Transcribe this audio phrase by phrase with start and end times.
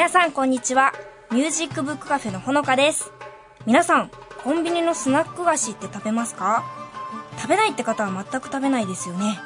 [0.00, 0.94] 皆さんこんにちは。
[1.30, 3.12] ミュージックブックカフェのほのかです。
[3.66, 4.10] 皆さん
[4.42, 6.64] コンビニのスナック菓子って食べますか？
[7.36, 9.38] 食べないって方は全く食べないですよね。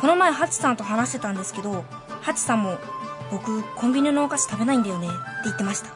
[0.00, 1.84] この前ハチさんと話してたんですけど
[2.22, 2.78] ハチさんも
[3.30, 5.08] 僕コンビニのお菓子食べないんだよね。
[5.08, 5.90] って言ってました。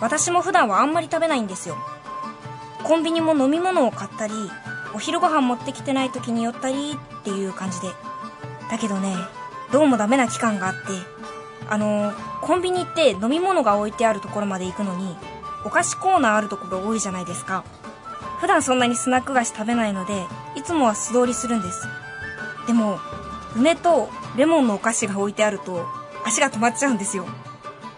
[0.00, 1.76] 私も普段はあんまり食べないんですよ。
[2.82, 4.32] コンビニも飲み物を買ったり
[4.94, 7.88] お昼ご飯持ってきてない時に寄ったりっていう感じで。
[8.70, 9.14] だけどね
[9.70, 10.78] どうもダメな期間があって
[11.72, 15.16] あのコンビニって飲み物が置いてあるところまで行くのに
[15.64, 17.64] お菓子コーナーあるところ多いじゃないですか。
[18.40, 21.88] 普段そんなにスナック菓子食べないのでいつもは素通りするんです。
[22.66, 22.98] でも
[23.56, 25.86] 梅とレモンのお菓子が置いてあると
[26.26, 27.24] 足が止まっちゃうんですよ。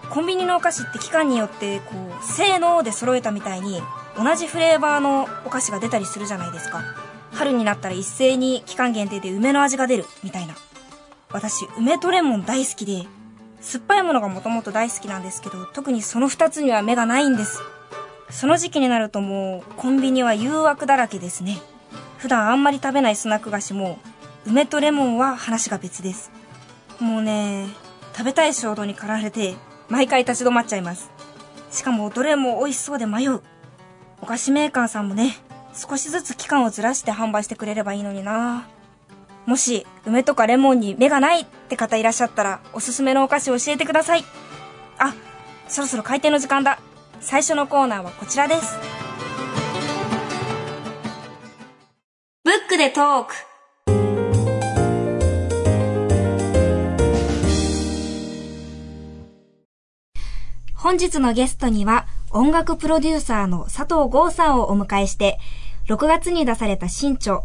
[0.08, 3.82] コンビニのお菓子って期間によってこうせーので揃えたみたいに
[4.16, 6.82] 同じフレーバーのお菓子が出たりするじゃないですか。
[7.32, 10.54] 春になったら一斉に期間限定で梅の味が出るみたいな。
[11.32, 13.08] 私梅とレモン大好きで
[13.64, 17.60] 酸っぱいものがもともと大好きなんですけど、特にその二つには目がないんです。
[18.30, 21.58] その時期になるともう、コンビニは誘惑だらけですね。
[22.18, 23.98] 普段あんまり食べないスナック菓子も、
[24.46, 26.30] 梅とレモンは話が別です。
[27.00, 27.68] もうね、
[28.12, 29.54] 食べたい衝動に駆られて、
[29.88, 31.10] 毎回立ち止まっちゃいます。
[31.70, 33.40] しかもどれも美味しそうで迷う。
[34.20, 35.38] お菓子メーカーさんもね、
[35.74, 38.68] 少しずつ期間をずらして販売してくれればいいのにな
[39.46, 44.24] もし、梅とかレモンに目がないって方いらっしゃったら、おすすめのお菓子を教えてください。
[44.98, 45.14] あ、
[45.68, 46.78] そろそろ開店の時間だ。
[47.20, 48.78] 最初のコーナーはこちらです。
[52.42, 53.34] ブックでトーク。
[60.74, 65.38] 本日のゲストには音楽プロデューサーの佐藤剛さんをお迎えして、
[65.88, 67.40] 6月に出された新著、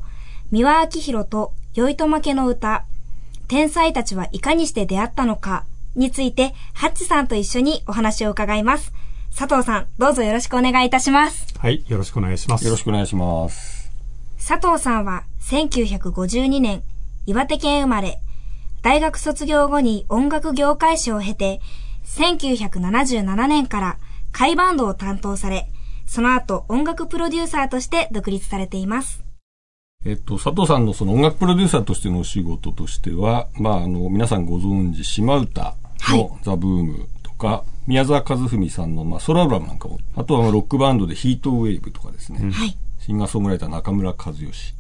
[0.52, 2.86] 三輪明宏と酔いとまけの歌、
[3.48, 5.66] 天才たちはいかにして出会ったのか？
[5.96, 8.94] について、ハッチさんと一緒にお話を伺います。
[9.36, 11.48] 佐藤さん、どうぞよろしくお願いいたします。
[11.58, 12.66] はい、よろしくお願いします。
[12.66, 13.92] よろしくお願いします。
[14.38, 16.84] 佐藤さんは1952年、
[17.26, 18.20] 岩手県生まれ、
[18.82, 21.60] 大学卒業後に音楽業界史を経て、
[22.06, 23.98] 1977年から
[24.38, 25.68] 甲斐バンドを担当され、
[26.06, 29.24] その後音楽プロデューサーとして独立されています。
[30.06, 35.76] えっと、佐藤さんのその音楽プロデューサーとしてのお仕事としては、まあ、あの、皆さんご存知、島唄
[36.12, 44.74] のザ・ブームとか、はい、宮沢和文さんの、まあ、ソロアルバムなんかも、あとはロックバンドでヒートウェーブとかですね、はい、シンガーソングライター中村和義。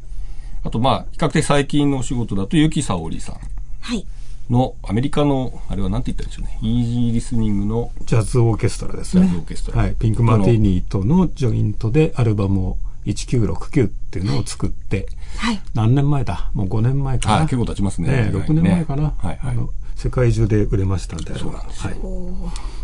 [0.63, 3.35] あと、まあ、比較的最近のお仕事だと、ゆきさおりさん。
[3.81, 4.05] はい。
[4.49, 6.59] のアメリカの、あれはなんて言ったんでしょうね。
[6.61, 7.91] イージーリスニングの。
[8.05, 9.23] ジャズオーケストラですね。
[9.23, 9.81] ジャズオーケストラ。
[9.81, 9.95] はい。
[9.95, 16.51] ピンク・マーティーニーとのジョイントでアルバムを1969っていうのを作って、はい、何年前だ？
[16.53, 17.41] もう5年前かな？
[17.43, 18.09] 結構経ちますね。
[18.09, 18.31] ね。
[18.31, 19.69] 6年前かな、ねはいはい、あの。
[19.99, 21.37] 世界中で売れましたんで。
[21.37, 21.89] そうなんですよ。
[21.89, 21.99] はい。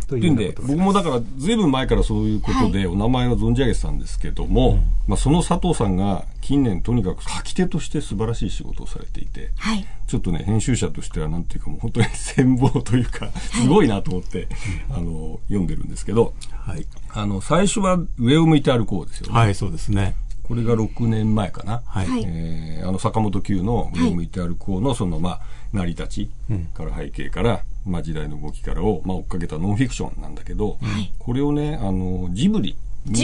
[0.08, 14.48] というんで、僕もだから、ずいぶん前からそういうことで、お名前を存じ上げてたんですけども、はい、まあ、その佐藤さんが、近年とにかく書き手として素晴らしい仕事をされていて、はい、ちょっとね、編集者としては、なんていうかもう本当に 羨望というか、すごいなと思って、はい、
[14.90, 19.34] あの、読んでるんですけど、はい、あの、最初は上を向いて歩こうですよね。
[19.34, 20.16] はい、そうですね。
[20.44, 21.82] これが6年前かな。
[21.86, 22.08] はい。
[22.26, 25.42] えー、あの、坂本九の上を向いて歩こうの、その、まあ、
[25.74, 26.30] 成り立ち
[26.74, 32.78] から背景から、うん、まあ、時代の動きからを、まあ、追っかけたノンフィクションなんだけど、はい、これをね、あの、ジブリ、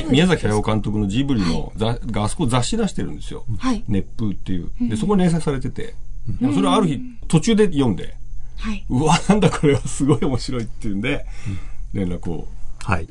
[0.10, 3.46] 宮崎駿監督のジブリの、はい、があそこ雑誌出してるんですよ。
[3.60, 4.72] はい、熱風っていう。
[4.90, 5.96] で、そこに連載されてて、
[6.42, 8.16] うん、それをある日、途中で読んで、
[8.58, 11.26] はい、うわ、なんだこれはすごい面白いっていうんで、
[11.94, 12.48] 連絡を、
[12.80, 13.08] はい。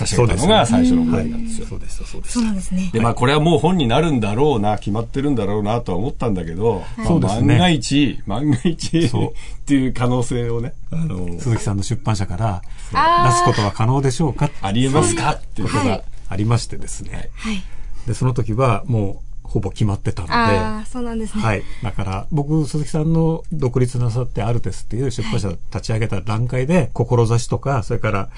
[0.00, 1.66] 差し上げたのが最初の声なんですよ。
[1.66, 2.32] そうです、そうです。
[2.34, 2.90] そうなんですね。
[2.92, 6.82] で、まあこれはもう本になるんだろうな、決まってるんだろうなとは思ったんだけど。
[6.96, 9.10] 万が一、万が一っ
[9.66, 12.62] ていう可能性をね、あの、鈴木さんの出版社から
[13.26, 14.50] 出すことは可能でしょうか？
[14.62, 15.32] ありえますか？
[15.32, 17.28] っていうことがありましてですね。
[17.34, 17.62] はい。
[18.06, 20.32] で、その時はもう、ほぼ決まってたので。
[20.32, 21.42] ああ、そうなんですね。
[21.42, 21.64] はい。
[21.82, 28.28] だから、僕、鈴木さんの独立なさってアルテスっていう出版社を立ち上げた段階で、はい、志とか、それから、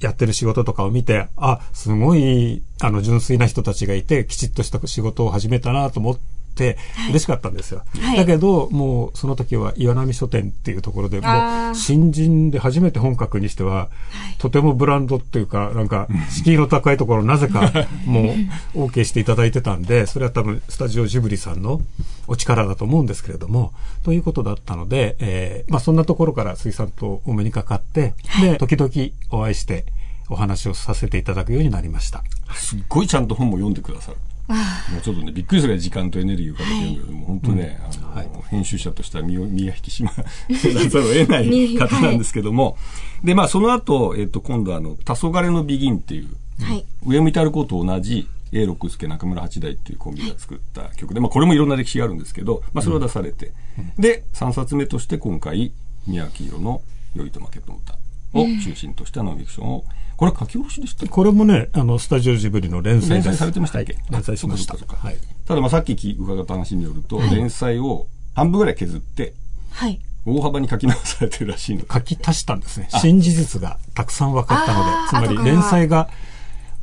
[0.00, 6.18] やってる仕事とかを見て、あ、すごい、あの、純粋な人たちがいて、きちっとした仕事を始めたなと思っ
[6.54, 6.78] って
[7.10, 7.82] 嬉しかったんですよ。
[8.00, 13.90] はい、だけど、もうその時は岩波書店っていうところで、もう新人で初めて本格にしては、
[14.38, 17.72] とてもブランドっていうか、なんか、敷居の高いところなぜか
[18.06, 18.34] も
[18.74, 21.82] う OK していただいてたんで、それは多分スタジオジブリさんの
[22.28, 23.72] お力だと思うんですけれども、
[24.04, 28.90] ということだったので、えー、まあそんなところから水産とお目にかかって、で、時々
[29.30, 29.86] お会いして、
[30.30, 32.22] お話をさせていただくようになりました。
[32.54, 34.16] すっごいちゃんと本も読んでくださる。
[34.46, 34.54] も
[34.98, 42.76] うちょっとね、びっくりするぐらい時間とエネルギーをかけてるんだけど、もう本当ね、うん、あの、はい、編集者としては身を、身が引き締まらざるを得ない方なんですけども、は
[43.22, 46.28] い、で、まあその後、えっと、今度あの、黄昏のビギンっていう、
[46.62, 55.72] はい、上向いてあること同じ、A 六輔中村八大っていうコンビが作った曲で、まあこれもいろんな歴史があるんですけど、まあそれを出されて、うん、で、3冊目として今回、
[56.06, 56.82] 宮城色の
[57.14, 57.94] 酔いと負けとの歌
[58.38, 59.84] を中心としたノンフィクションを
[60.16, 64.74] これ書き下ろしでしたこれもね、あの、スタジオジブリの連載連載されてましたっけ、はい、連載しました。
[64.74, 65.16] はい、
[65.46, 69.34] ただ、まあ、さっき伺った話によると、はい、連載を半分ぐらい削って、
[69.70, 70.00] はい。
[70.26, 72.88] 大幅に書き直されてるらしいの書き足したんですね。
[72.90, 76.08] 新事実がたくさん分かったので、つまり連載が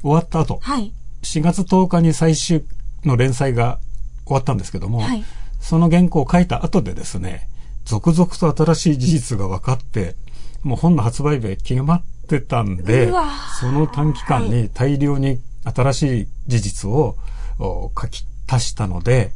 [0.02, 0.94] 終わった後、はい、
[1.24, 2.64] 4月10日に最終
[3.04, 3.80] の連載が
[4.26, 5.24] 終わったんですけども、はい、
[5.60, 7.48] その原稿を書いた後でですね、
[7.86, 10.16] 続々と新しい事実が分かって、
[10.62, 12.04] もう本の発売日決まっ
[12.38, 13.12] ってたんで、
[13.60, 17.18] その短期間に大量に新しい事実を
[17.60, 19.32] 書き足したので、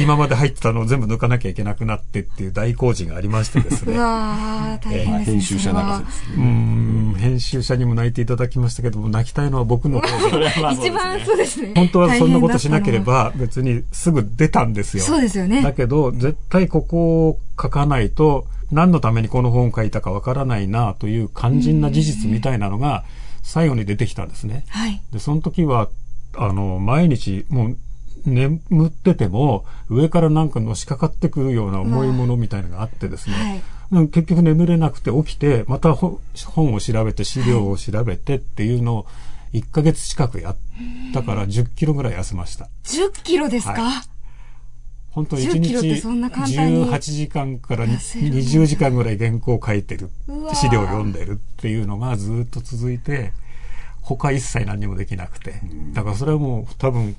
[0.00, 3.96] 今まで入ってたのを全部抜かなきゃいけなくなってっていう大工事がありましてですね。
[3.96, 6.36] 大変編集者泣かせですね。
[6.36, 10.46] うん、編集者にも泣いていただきましたけども、泣きたいのは僕の方で。
[10.72, 11.72] 一番そうですね。
[11.76, 15.04] 本当はそんなことしなければ別にすぐ出たんですよ。
[15.04, 15.62] そうですよね。
[15.62, 23.04] だけど、絶対ここを書かないと、何のためにこの本を書いたかわからないなという肝心な事実みたいなのが
[23.42, 24.64] 最後に出てきたんですね。
[24.68, 25.88] はい、でその時は
[26.38, 27.76] あの毎日もう
[28.24, 33.62] 眠ってても上からなんかのしかかってくるような重いものみたいなのがあってですね、
[33.92, 36.20] はい、結局眠れなくて起きてまた本
[36.74, 39.06] を調べて資料を調べてっていうのを
[39.52, 40.56] 1ヶ月近くやっ
[41.14, 42.68] たから10キロぐらい痩せました。
[42.84, 44.04] 10キロですか、はい。
[45.10, 50.10] 本当1日18時間から20時間ぐらい原稿を書いてる、
[50.52, 53.32] 資料を読んでるっていうのがずっと続いて、
[54.14, 55.60] 他一切何もできなくて。
[55.92, 57.16] だからそれはもう多分、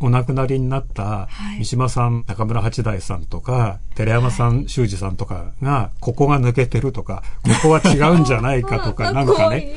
[0.00, 1.28] お亡くなりになった
[1.58, 7.22] 三島さん、中村八大さんとか、寺山さん、修二さんとかが、ここが抜けてるとか、
[7.62, 9.72] ここは違うんじゃないかとか、 なんかね、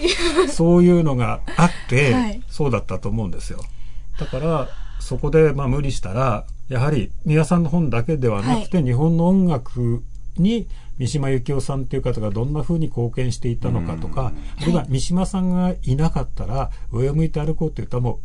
[0.49, 3.59] そういうのがあって、そうだったと思うんですよ。
[4.19, 4.69] だから、
[4.99, 10.03] そこで、まあ無理したら、やはり三輪さんの本だけではなくて、はい、日本の音楽
[10.37, 10.67] に
[11.01, 18.19] 三島由紀夫さんという方がどんな風に貢献していたのかとか、あるいは三島さんがいなかったら、上を向いて歩こうという歌も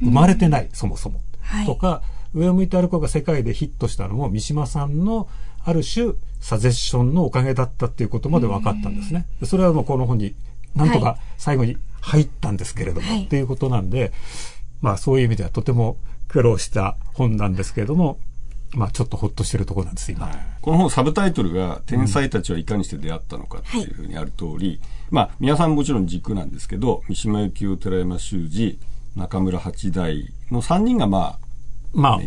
[0.00, 1.20] 生まれてない、そもそも。
[1.66, 2.00] とか、
[2.32, 5.28] 上を向いて歩こうが世界でヒットしたのも三島さんの
[5.62, 9.26] ある種サジェッションのおかげだったっていうことまで分かったんですね。
[9.44, 10.34] それはもうこの本に
[10.74, 14.12] なんとか最後に入ったんですけれども、はい、っていうことなんで、
[14.80, 15.98] まあそういう意味ではとても
[16.28, 18.18] 苦労した本なんですけれども、
[18.74, 20.30] まあちょっとほっとしてるところなんです、今。
[20.60, 24.80] この本、サブタイトルが、天才たちはいかにして出会ったのかっていうふうにある通り、
[25.10, 28.78] うん、まあ皆さんもちろん軸なんですけど、三島由紀夫、寺山修司、
[29.16, 31.38] 中村八大の3人がまあ、
[31.94, 32.20] まあ、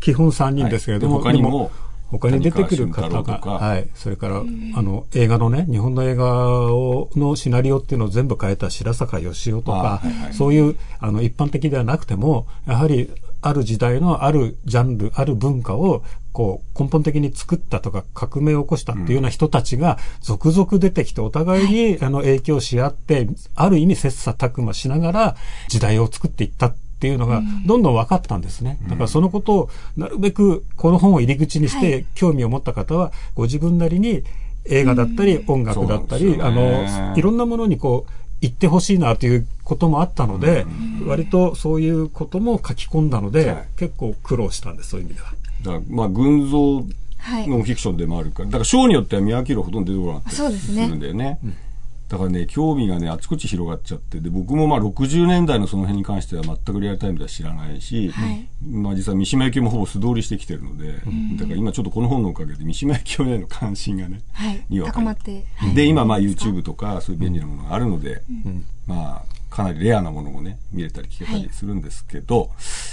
[0.00, 1.70] 基本3人ですけれども、はい、他にも、
[2.10, 3.88] 他に出てくる方が、はい。
[3.94, 4.42] それから、あ
[4.82, 13.10] の、映画のね、日本の映画を、のシナリオっていうのを全部変えた白坂義雄とか、はいはい、そういう、あの、一般的ではなくても、やはり、
[13.48, 25.36] ある時代のあるジャンル、ある文化を、こう、根本的に作ったとか、革命を起こしたっていうような人たちが、続々出てきて、お互いに、あの、影響し合って、ある意味切磋琢磨しながら、
[25.68, 28.78] 時代を作っていったっていうのが、どんどん分かったんですね。
[28.88, 34.22] だからそのことを、なるべく、この本を入り口にして、興味を持った方は、ご自分なりに、
[34.68, 40.66] 映画だったり、音楽だったり、あの、いろんなものにこう、言ってほしいなということもあったので、
[41.06, 45.32] 割とそういうことも書き込んだので、結構苦労したんです、そういう意味では。
[45.62, 46.58] だからまあ、群像
[47.48, 51.38] ノンフィクションでもあるから、だから章によっては宮城ほとんど出てこなかったりするんだよね。
[52.08, 65.44] だからね、興味がね、あちこち広がっちゃって、で、僕もまあ60年代のその辺に関しては全くリアルタイムでは知らないし、はい、まあ実は三島由紀もほぼ素通りしてきてるので、うん、だから今ちょっとこの本のおかげで三島由紀夫への関心がね、はい、にわかまって。
[65.74, 72.46] で、今まあ YouTube とかそういう便利なものがあるので、うん、まあ、かなりレアなものもね、見れたり聞けたりするんですけど、は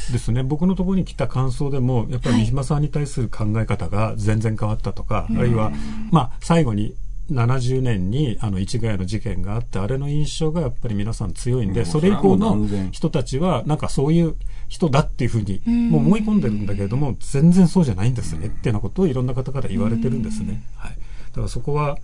[0.10, 5.72] い、ですね、僕のところに来た感想でも、やっぱり三島さんに対する考え方が全然変わったとか、はい、あるいは、
[6.10, 6.96] まあ、最後に
[7.34, 12.58] 70年にあの市ヶ谷の事件があってあれの印象がやっぱり皆さん強いんで、それ以降の
[12.92, 14.36] 人たちはなんかそういう
[14.70, 20.64] 人だっていうふうにもう思い込んでるんだけれども、全然そうじゃないんですねっていうようなことをいろんな方から言われてるんですね。
[20.78, 21.98] はい、だからそこは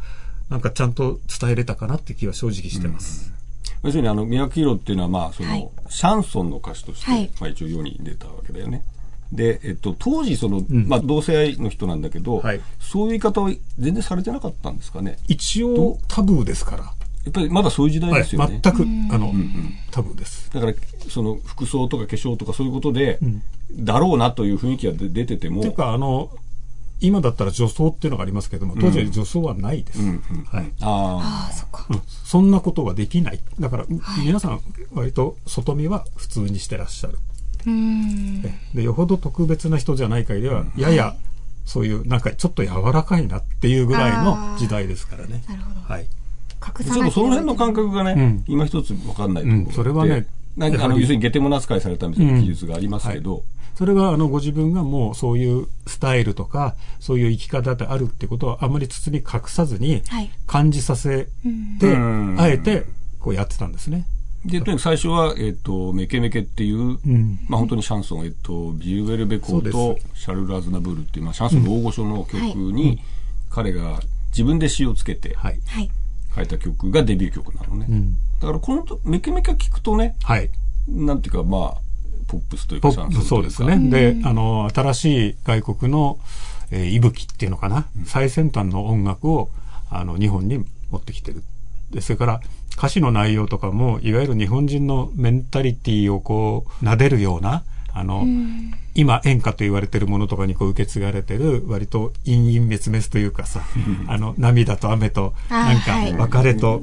[0.50, 3.32] なんかちゃんと伝えれたかなって気は正直してます。
[3.84, 8.84] 要するにあの三宅宏っていうのはまあその、はい、シャンソンの歌手として、はい、まあ一応世に出たわけだよね。
[9.32, 15.18] で、えっと、当時その、うん、まあ、同性愛の人なんだけど、はい、そういう言い方は全然されてなかったんですかね？
[15.28, 16.84] 一応タブーですから。
[16.84, 16.92] や
[17.30, 18.60] っぱりまだそういう時代ですよね。
[18.64, 18.84] 全く、
[19.14, 20.50] あの、うんうん、タブーです。
[20.54, 20.74] だから、
[21.10, 23.44] その服装とか化粧とかそういうことで、うん、
[23.86, 25.62] だろうなという雰囲気が出てても。
[25.62, 26.32] というか、あの、
[27.02, 30.00] 今だったら女装っていうのがありますけども、当時は女装はないです。
[30.00, 30.72] はい。
[30.82, 32.02] ああ、そっか、うん。
[32.08, 33.40] そんなことはできない。
[33.60, 34.62] だから、はい、皆さん、
[34.94, 37.20] 割と外見は普通にしてらっしゃる。
[37.66, 38.42] うん。
[38.42, 41.16] でよほど特別な人じゃない限りは、やや、
[41.66, 45.44] そういう、なんかちょっと柔らかいなっていうぐらいの時代ですからね。
[45.48, 45.82] なるほど。
[45.82, 46.06] はい。
[46.06, 53.44] ちょっとその辺の感覚がね、うん、今一つ分かんないところ、うん、それはね、なんかあの、要するにゲテモノ扱いされたみたいな記述がありますけど、うんはい。
[53.75, 60.04] それはあのご自分がもうそういうスタイルとかそういう生き方であるってことをあまり包み隠さずに
[60.48, 61.30] 感じさせ
[61.80, 61.96] て、
[62.38, 62.84] あえて
[63.20, 64.06] こうやってたんですね。
[64.46, 72.38] で、とにかく最初は、えっ、ー、と、メケメケっていう、うん、まあ本当にシャンソン、えっ、ー、と、ビューベルベコーとシャルル・アズナブールっていう、まあシャンソンの大御所の曲
[72.72, 73.00] に、
[73.50, 74.00] 彼が
[74.31, 75.36] 自分で詩をつけて、
[76.36, 77.88] 書いた曲がデビュー曲なのね。
[78.39, 80.50] だからこのメケメケ聞くとね、はい、
[80.88, 81.81] なんていうか、まあ、
[82.27, 83.77] ポップスというか、シャンソンそうですね。
[83.89, 86.19] で、あの、新しい外国の、
[86.72, 89.50] えー、息吹っていうのかな、うん、最先端の音楽を、
[89.89, 91.43] あの、日本に持ってきてる。
[91.91, 92.41] で、それから、
[92.80, 103.64] 歌詞の内容とかも、いわゆる日本人のメンタリティをこう、撫でるような、あの、うん、今演歌と言われてるものとかにこう受け継がれてる、割と陰陰滅滅というかさ、
[104.08, 106.82] あの、涙と雨と、なんか別れと、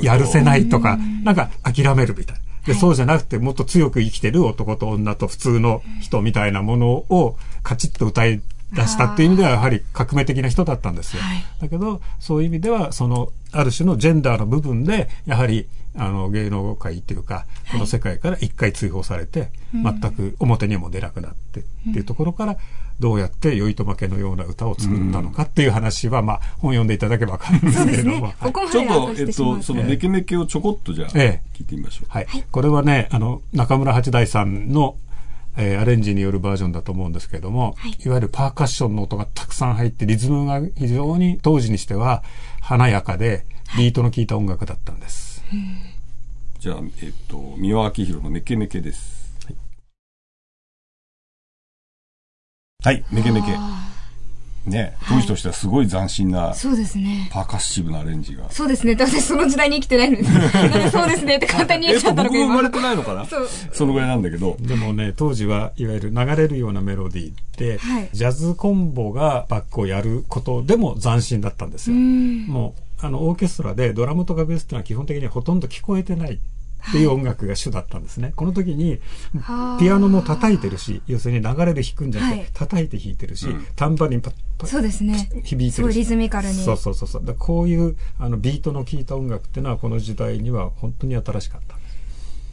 [0.00, 2.36] やるせないとか、なんか諦めるみたい。
[2.36, 2.42] な。
[2.64, 8.40] で、そうじゃなくて、もっと強く生きてる男と女と普通の人みたいなものを、カチッと歌い
[8.72, 11.22] 出したっていう意味では、やはり革命的な人だったんですよ。
[11.60, 21.62] だけど、そういう意味では、その、ある種のジェンダーの部分で、やはり、あの、芸能界っていうか、この世界から一回追放されて、全く表にも出なくなってっ
[21.92, 22.56] ていうところから、
[22.98, 28.28] どうやって酔いとまけのような歌を作ったのかっていう話は、まあ、本読んでいただけばわかるんですけれども。
[28.28, 28.36] ね。
[28.38, 32.06] はい、ちょっと、えっと、そのメケメケをちょこっとじゃあ、ええ、聞いてみましょう。
[32.08, 32.26] はい。
[32.50, 34.96] これはね、あの、中村八大さんの、
[35.56, 42.22] えー、アレンジによるバージョンだと思うんですけれども、はい、いわゆるパーカッションの音がたくさん入って、リズムが非常に当時にしては
[42.60, 43.44] 華やかで、
[43.76, 45.42] ビートの効いた音楽だったんです。
[45.48, 45.60] はい、
[46.60, 49.22] じゃあ、えっと、三輪明宏のメケメケです。
[52.84, 53.91] はい、メケメケ。
[54.66, 57.28] ね、当時としてはすごい斬新な、そうですね。
[57.32, 58.48] パーカッシブなアレンジが。
[58.50, 58.92] そうですね。
[58.92, 60.24] 私その時代に生きてないので、
[60.90, 63.26] そうですねって簡単に言っちゃったのか僕生まれてないのかな？
[63.26, 63.48] そう。
[63.72, 64.56] そのぐらいなんだけど。
[64.60, 71.96] でもね、当時はいわゆる流れるようなメロディーって、はい、ジャズコンボがバックをやることでも斬新だったんですよ。
[71.96, 76.38] もう、あの、オーケストラでドラムとかベースっていうのは基本的にほとんど聞こえてない
[76.88, 78.32] っていう音楽が主だったんですね。
[78.34, 78.98] この時に、
[79.78, 83.46] ピアノも叩いてるし、要するに流れで弾くんじゃなくて、叩いて弾いてるし、
[83.76, 85.30] タンバリンパッパッそうですね。
[85.44, 85.98] 響いてるし。
[85.98, 86.54] リズミカルに。
[86.54, 87.34] そうそうそうそう。
[87.38, 91.76] こういうあのビートの効いた音楽っていうのは、この時代には本当に新しかった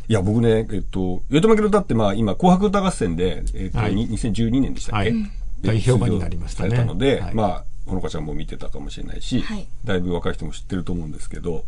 [0.09, 5.31] いや、僕ね、えっと、ヨトマケルだって、まあ、今、紅白歌合戦で、えっと、はい、2012年でしたっけ、はい、
[5.61, 6.69] 大評判になりましたね。
[6.71, 11.63] されたので、はい、まあ、ほのかちゃんも見てたかもしれないし、はい、だいぶ若い人も知ってると思うんですけど、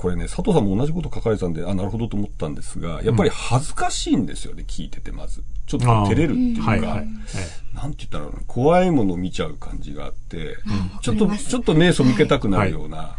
[0.00, 5.42] これね、佐藤さんも同じこと書かれてたんで、あ、なるほどと思ったんですが、やっぱり恥ずかしいんですよね、聞いてて、まず。
[5.66, 7.08] ちょっと照れるっていうか、はいはい、
[7.74, 10.56] なんて言ったら怖いものを見ちゃう感じがあって、
[11.02, 13.14] ちょっと、ちょっと目背けたくなるような。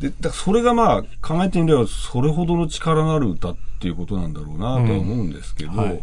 [0.00, 6.00] で、だそれがまあ、考えてみれば、それほどの力のある歌っていうことなんだろうなとは思うんですけど、うんはい、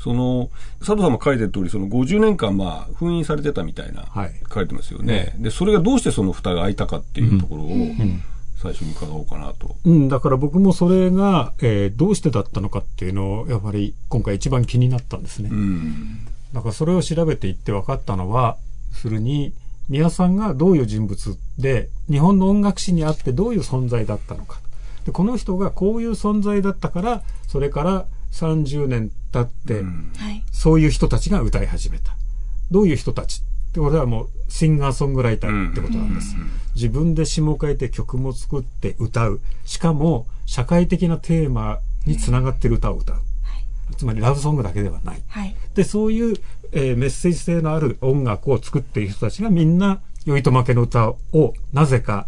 [0.00, 0.50] その、
[0.80, 4.08] 佐藤さんも書いてる通り、その50年間まあ、封印されてたみたいな、
[4.52, 8.22] 書いてますよね、で、それがどうしてその蓋が開いたかっていうところを、うん
[8.62, 9.74] 最初に伺おうかなと。
[9.84, 15.48] うん、だから僕もそれが、えー、どうしてだったのかっていうのを、やっぱり今回一番気になったんですね。
[15.50, 18.56] うん、だからそれを調べていって分かったのは、
[18.92, 19.52] するに、
[19.88, 24.60] 宮さんがどういう人物で、日本の音楽史にあってどういう存在だったのか。
[25.04, 30.12] でこの人がこういう存在だったから、それから30年経って、うん、
[30.52, 32.14] そういう人たちが歌い始めた。
[32.70, 33.42] どういう人たち
[33.72, 36.36] ってことはもうシンガーソングライターってことなんです。
[36.74, 39.40] 自分で詞も書いて曲も作って歌う。
[39.64, 43.16] しかも社会的なテーマにつながってる歌を歌う。
[43.96, 45.22] つまりラブソングだけではない。
[45.26, 46.36] はい、で、そういう、
[46.72, 52.26] えー、メッセージ性のある音楽を作っている人たちがみんな酔いと負けの歌をなぜか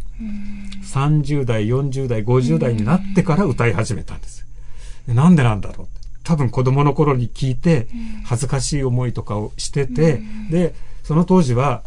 [0.82, 4.46] 30代、40代、50代になってから歌い始めたんです。
[5.06, 5.88] なんでなんだろう
[6.22, 7.86] 多分子供の頃に聞いて
[8.24, 10.74] 恥ずかしい思いとかをしてて、で、
[11.04, 11.84] その当時は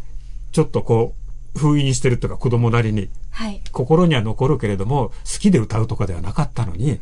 [0.53, 1.13] ちょっとこ
[1.55, 6.99] う封印してるとか子供なりに、はい、心には残るけれども好きで歌うとかではなかったのに、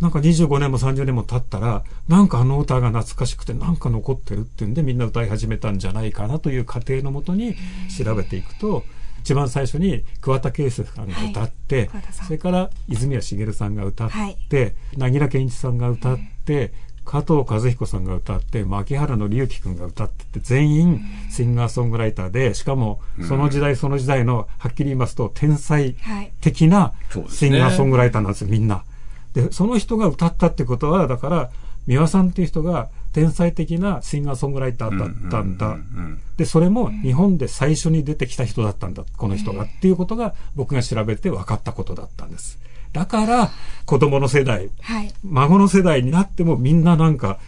[0.00, 7.54] なんか25年も30年も経ったら、なんかあの歌が懐かしくてなんか残ってるっていうんでみんな歌い始めたんじゃないかなという過程のもとに
[7.96, 8.84] 調べていくと、
[9.20, 16.72] 一番最初に桑田佳祐さんが歌って、はい、それから泉谷しげるさんが歌って、はい、凪良健一さんが歌って、
[17.08, 21.00] 加藤和彦さんが歌って、牧原の隆樹君が歌ってて、全員
[21.30, 25.96] シンガーソングライターで、しかもその時代その時代の、はっきり言いますと、天才
[26.42, 26.92] 的な
[27.30, 28.84] シンガーソングライターなんですよ、みんな。
[29.32, 31.50] で、その人が歌ったってことは、だから、
[31.86, 35.78] 三輪さんっていう人が天才的なシンガーソングライターだったんだ。
[36.36, 39.64] で、それも日本で最初に出てきた人だったんだ、この人が。
[39.64, 42.58] っていうことが僕が調べて分かったことだったんです。
[42.92, 43.50] だから、
[43.84, 47.38] 子供の世代、はい、孫の世代になってもみんななんか、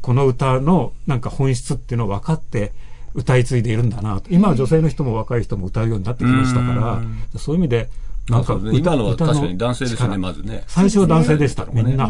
[0.00, 2.72] この歌のなんか本質っていうのを分かって
[3.14, 4.28] 歌い継いでいるんだなと。
[4.30, 7.02] 今は女性の人も若い人も歌うようになってきましたから、
[7.38, 7.88] そういう意味で、
[8.28, 10.64] なんか、今のは確かに男性ですね、まずね。
[10.66, 12.08] 最初は男性でした、みんな。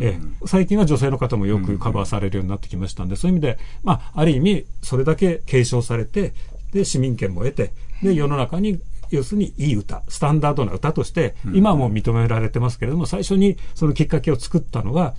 [0.00, 6.32] ええ、最近は女性の方もよくカバーされるようになってきましたんで、そういう意味で、まあ、ある意味、それだけ継承されて、
[6.72, 8.78] で、市民権も得て、で、世の中に、
[9.10, 15.14] 要するにいい歌、スタンダードな歌として、今はもう認められてますけれども、最初にそのきっかけを作ったのは、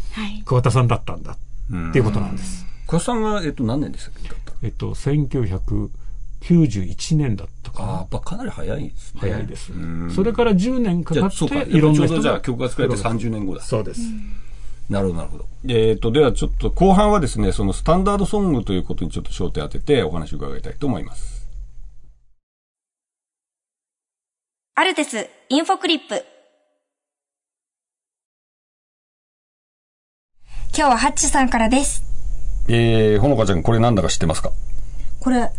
[0.46, 2.66] 桑田さんだったんだ、っていうことなんです。
[2.88, 4.30] 桑田さんは、えっと、何年でしたっけ
[4.62, 5.90] えっと、1900、
[6.42, 7.90] 91年だったかな。
[7.90, 9.20] あやっぱかなり早いですね。
[9.22, 9.72] 早いです。
[10.16, 12.22] それから10年かかって、いろんな人が。
[12.22, 13.62] じゃあ曲が作られて30年後だ。
[13.62, 14.02] そうです。
[14.90, 15.46] なるほど、なるほど。
[15.68, 21.39] えっ、ー、と、ではちょっと後半はですね、そのスタンダードソングということにちょっと焦点当ててお話を伺いたいと思います。
[24.80, 26.24] アルテスインフォクリップ。
[30.74, 32.02] 今日はハッチさんからです。
[32.70, 34.54] えー、ほのかちゃん、これなんだか知ってますか？
[35.20, 35.52] これ、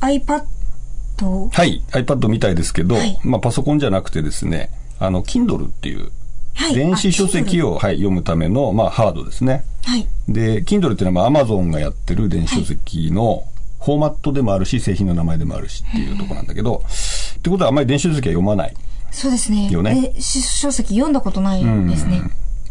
[0.00, 0.46] iPad?
[1.52, 6.10] はい、iPad みたいですけど、はい、まあパソコンじゃなくてですね、あの、Kindle っていう、
[6.72, 9.66] 電子書籍を、はい、読むための、まあ、ハードですね。
[9.84, 10.08] はい。
[10.26, 13.44] で、Kindle っていうのは、まあ、Amazon がやってる電子書籍の
[13.84, 16.82] フォーマットでもあるし、製品の名前でもあるしっていうところなんだけど、
[17.36, 18.74] ってことはあんまり電子書籍は読まない。
[19.10, 19.70] そうですね。
[19.70, 20.12] よね。
[20.18, 22.22] 書籍読んだことないですね。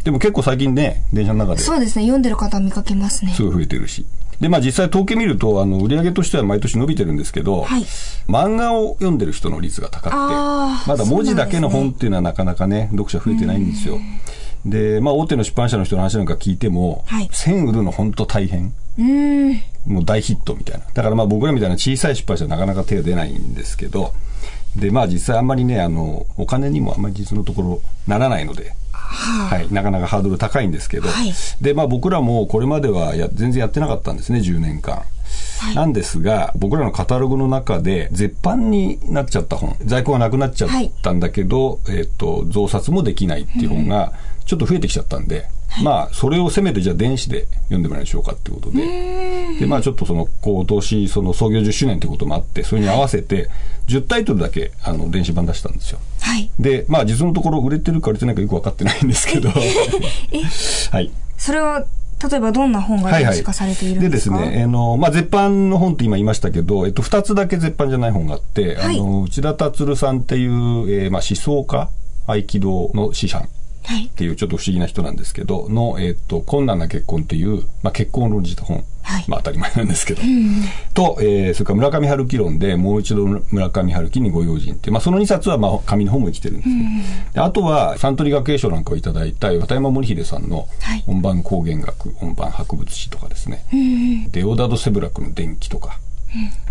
[0.04, 1.60] でも結構最近ね、電車の中で。
[1.60, 3.32] そうですね、読んでる方見かけますね。
[3.32, 4.06] すごい増えてるし。
[4.40, 7.82] で、まあ実際統計見ると、あの、売上としては毎年伸びてるんですけど、はい、
[8.28, 13.98] 漫画を読んでる人の率が高くて、まだ文字だけの本っていうのはなかなかね、読者増えてないんですよ。
[14.64, 18.72] で、まあ大手の出版社の人の話なんか聞いても、はい、1000売るの本当大変。
[19.88, 20.84] もう大ヒットみたいな。
[20.92, 24.12] だからまあ僕らみたいな小さい出版社はなかなか手が出ないんですけど、
[24.76, 35.02] で、まあ実際あんまりね、あの、お金にもあんまり実のところならないので、はい、なかなかハードル高いんですけど、はい、で、まあ僕らもこれまではや全然やってなかったんですね、10年間。
[35.60, 40.70] はい、なんですが、僕らのカタログの中で、絶版になっちゃった本、在庫がなくなっちゃっ
[41.02, 44.12] たんだけど、はい、えっ、と、増刷もできないっていう本が、
[44.46, 53.48] ちょっと増えてきちゃったんで、はい、まあ、それをせめてじゃあ電子で読んでもらいましょうかってことで、で、まあちょっとその、今年、その創業10周年ってこともあって、それに合わせて、
[53.86, 55.98] 10タイトルだけ、あの、電子版出したんですよ。
[56.20, 56.50] はい。
[56.58, 59.50] で、まあ実のところ売れてるか売れてないかよく分かってないんですけど、
[60.90, 61.10] はい。
[61.36, 61.84] それは、
[62.30, 70.50] 例えばどんな本が電子化されているんですか、はいはい、でですね、あの、まあ、絶版の本って今言いましたけど、えっと、二つだけ絶版じゃない本があって、はい、あの、内田達さんっていう、
[70.90, 71.88] えー、まあ、思想家、
[72.26, 73.48] 合気道の師匠
[74.06, 78.84] っていうちょっと不思議な人なんですけど、の、えっ、と、困難な結婚っていう、まあ、結婚を論じた本。
[79.02, 80.20] はい、まあ、当たり前なんですけど。
[80.92, 86.68] と、えー、それから村上春樹論で、もう一度村上春樹にご用心って、まあ、その2冊は、まあ、紙の本も生きてるんです
[87.32, 87.44] けど。
[87.44, 90.68] あとは、サントリー学芸賞なんかをいただいた、渡山森秀さんの、
[91.06, 93.64] 本番工芸学、本番博物史とかですね。
[94.32, 95.98] デオダド・セブラクの伝記とか。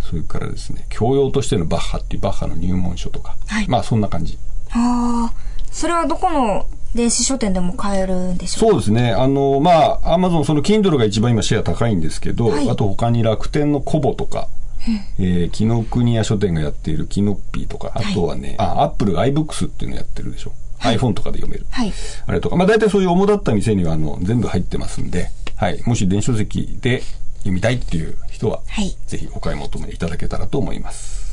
[0.01, 3.35] それからですね、教養としてのバッハっていうバッハの入門書とか。
[3.47, 4.37] はい、まあ、そんな感じ。
[4.69, 5.47] ああ。
[5.71, 9.11] それはどこの電子書店でも買えるんでしょうそうですね。
[9.11, 9.71] あの、ま
[10.03, 14.47] あ、アマゾン、その Kindle が一番今シェア高いんですけど、はい、あと他に楽天のコボとか、
[14.87, 20.53] うん、えー、紀ノ国屋書店がやっているキノッピーとか、あとはね、はい、あ、アップル iBooks っていうのやってるでしょ？
[20.79, 21.65] はい、iPhone とかで読める。
[21.69, 21.93] はい。
[22.25, 25.81] あれとか、まあ大体そういう主だった店にはあの、全部入ってますんで、はい。
[25.85, 27.01] もし電子書籍で
[27.39, 28.95] 読みたいっていう人は、はい。
[29.07, 31.26] ぜひお買い求めいただけたらと思います。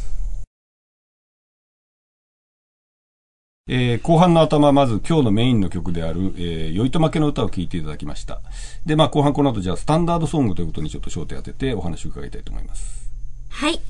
[3.67, 8.43] えー、後半の頭、まず今日のメインの曲である、えー、酔いと負けの歌を聴いていただきました。
[8.85, 13.11] で、まあ後半この後じゃあスタンダードソングということにちょっと焦点当ててお話を伺いたいと思います。
[13.49, 13.81] はい。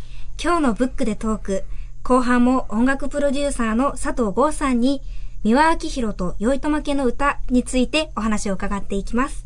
[0.40, 1.64] 今日のブックでトーク、
[2.04, 5.02] 後半も音楽プロデューサーの佐藤剛さんに、
[5.42, 9.44] 三輪明宏と酔いと負けの歌についてお話を伺っていきます。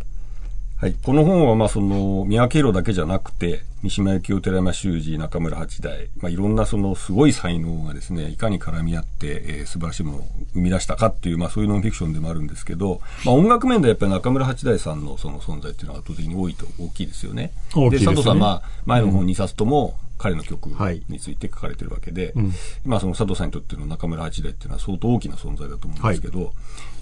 [0.81, 0.95] はい。
[1.03, 17.51] この本は、まあ、その、三宅宏だけじゃなくて、三島由紀夫、寺山修司、中村八大、まあ、いろんなその、すごい才能がですね、いかに絡み合って、えー、素晴らしいものを生み出したかっていう、まあ、そういうノンフィクションでもあるんですけど、まあ、音楽面でやっぱり中村八大さんのその存在っていうのは圧倒的に多いと、大きいですよね。
[17.75, 18.11] 大きいですね。
[18.11, 20.69] で、佐藤さん、まあ、前の本2冊とも、彼の曲
[21.09, 22.53] について書かれてるわけで、はいうん、
[22.85, 26.51] まあその佐藤さんにとっての中村八大っていうのは相当大きな存在だと思うんですけど、はい、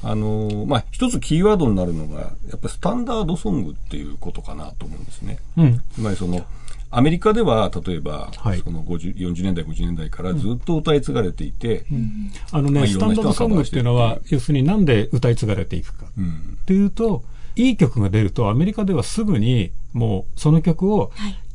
[0.08, 5.38] あのまあ一つキーワードになるのが、やっぱりスタンダードソングっていうことかなと思うんですね。
[5.56, 6.46] うん、つまりその、
[6.90, 17.24] アメリカでは例えば、はい、その40年代、50年代からずっと歌い継がれていて、うん、あのね、まあ、スタンダードソングっていうのは、要するになんで歌い継がれていくかっていうと、
[17.56, 21.10] いい曲が出るとアメリカではすぐにもうその曲を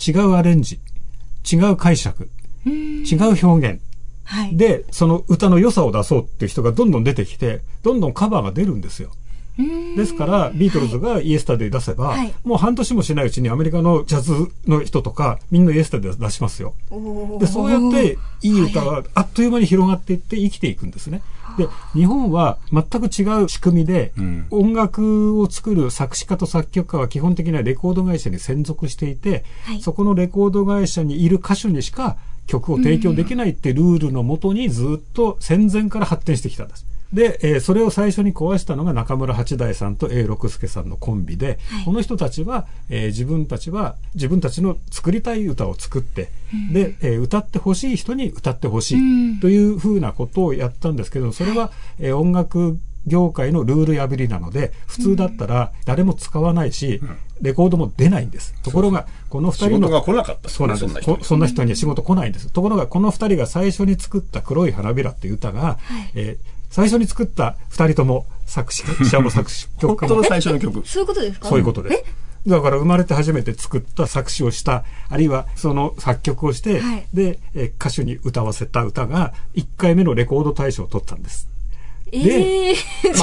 [0.06, 0.80] 違うアレンジ、
[1.50, 2.30] 違う解釈、
[2.66, 3.82] 違う表現、
[4.24, 9.12] はい、で、その歌の良さを出そうっていう人がどんどん出てきて、どんどんカバーが出るんですよ。
[9.96, 14.34] ですから、ビートルズがイエスタデー出せば、はい、もう半年もしないうちにアメリカのジャズ
[14.66, 16.74] の人とか、みんなイエスタデー出しますよ。
[17.40, 21.22] で、そうやって、いい歌はあっという間に広がっていって生きていくんですね。
[21.58, 32.16] で、日本は全く違う仕組みで、うん、音楽を作る作詞家と作曲家は基本的にはレコード会社に専属していて、はい、そこのレコード会社にいる歌手にしか
[32.48, 36.86] 曲を提供できないってルールのもとにずっと戦前から発展してきたんです。
[37.14, 57.02] で、えー、それを最初に壊したのが中村八大さんと A 六輔さんのコンビで、はい、この人たちは、えー、自分たちは自分たちの作りたい歌を作って、うん、で、えー、歌ってほしい人に歌ってほしいというふうなことをやったんですけど、それは、えー、音楽業界のルール破りなので、普通だったら誰も使わないし、
[57.42, 58.54] レコードも出ないんです。
[58.64, 59.90] ところが、この二人の。
[59.90, 60.94] が来なかった、そうなんです。
[61.24, 62.52] そんな人には仕事来ないんです。
[62.52, 69.98] ところが、この二人が最初に作った黒い花びらっていう歌が、はい、えー最初に作った二人とも作詞者も作詞曲家も。
[69.98, 70.88] 本当の最初の曲。
[70.88, 71.50] そういうことですか？
[71.50, 72.04] そういうことです。
[72.48, 81.50] だから生まれて初めて作った作詞をした、あるいはその作曲をして、はい、で、え歌手に歌わせた歌が1回目のレコード大賞を取ったんです。
[82.12, 83.20] で、えー、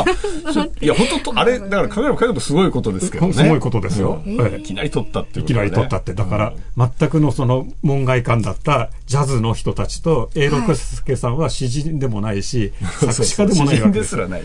[0.54, 3.32] まあ、いや、本当と、あれ、だから考えれば考えるとすごいことですけどね。
[3.34, 4.22] すごいことですよ。
[4.24, 6.14] えー、いきなり取ったっていうね、いきなり取ったって。
[6.14, 14.08] だから、全くのその門外観だったジャズの人たちと、永六輔さんは詩人でもないし、 はい、作詞家でもないわけです。
[14.08, 14.42] ですらない。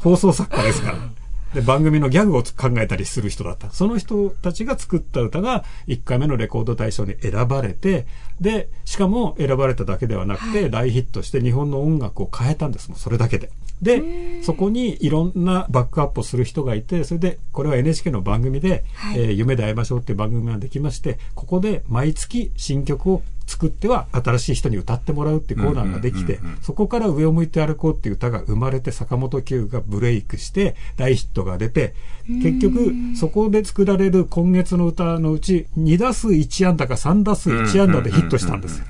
[0.00, 1.19] 放送作家ですから。
[1.54, 3.70] で、番組のギャグを考えたりする人だった。
[3.70, 8.06] その人たちが作った歌が1回目のレコード大賞に選ばれて、
[8.40, 12.88] で、しかも選ばれただけではなくて、大ヒットして日本の音楽を変えたんです。
[12.88, 13.50] もうそれだけで。
[13.82, 31.94] で、そこにいろんなバックアップをする人がいて、それで、これは NHK の番組で、はい、えー、夢で会いましょうっていう番組ができまして、ここで毎月新曲を作っては新しい人に歌ってもらうっていうコーナーができて、そこから上を向いて歩こうっていう歌が生まれて坂本九がブレイクして大ヒットが出て、
[32.26, 38.82] 結局そこで作られる今月の歌のうち2打数1安打か3打数1安打でヒットしたんです。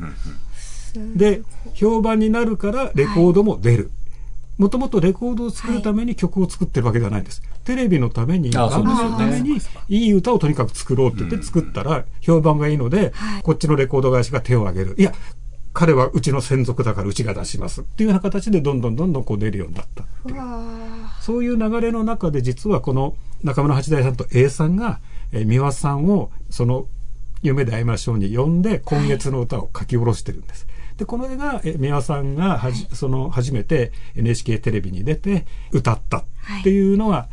[1.16, 1.40] で、
[1.72, 3.90] 評判になるからレコードも出る。
[4.60, 7.40] もともとレコードを作るために曲を作ってるわけではないんです。
[7.64, 14.96] テレビのために、番組のために、いい歌をとにかく作ろうって言って作ったら、評判がいいので、こっちのレコード会社が手を挙げる。
[14.98, 15.14] いや、
[15.72, 20.40] 彼はうちの専属だからうちが出しますっていうような形でどんどんどんどんこう出るようになったっていう。
[21.22, 25.00] そういう流れの中で実はこの中村八大さんと A さんが、
[25.32, 26.86] え三輪さんをその
[27.42, 30.66] 夢で会いましょうに呼んで今月の歌を書き下ろしてるんです。
[31.00, 36.24] で、この絵が、え、三輪さんがはじ、その、初めて NHK テレビに出て歌ったっ
[36.62, 37.28] ていうのが、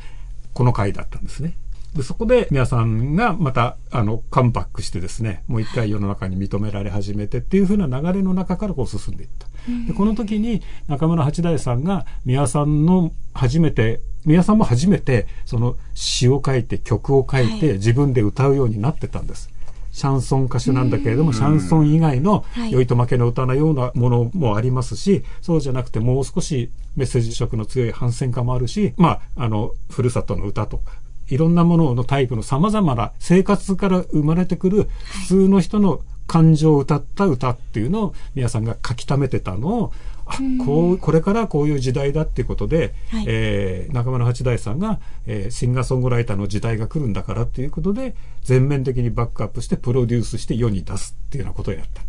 [0.53, 1.57] この回だったんですね。
[1.93, 9.47] で、そこで、皆さんがまた、あの、カムバックしてですね、もう一回世の中に認められ始めてっていうふうな流れの中からこう進んでいった。
[9.85, 19.49] で、この時に中村八大さんが、宮さんの初めて、宮さんも初めて、その詩を書いて曲を書いて自分で歌うようになってたんです。
[19.97, 30.91] シャンソン歌手なんだけれども、シャンソン以外の酔いと負けの歌のようなものもありますし、そうじゃなくてもう少しメッセージ色の強い反戦歌もあるし、まあ、あの、ふるさとの歌とか、
[31.29, 34.87] いろんなもののタイプの様々な生活から生まれてくる
[35.21, 39.93] 普通の人の感情を歌った歌っていうのを皆さんが書き溜めてたのを
[40.27, 52.01] あこうこれからこういう時代だっていうことで、はい、えー、中村八大さんが、えー、シンガーソングライターの時代が来るんだからっていうことで全面的にバックアップしてプロデュースして世に出すっていうようなことをやった。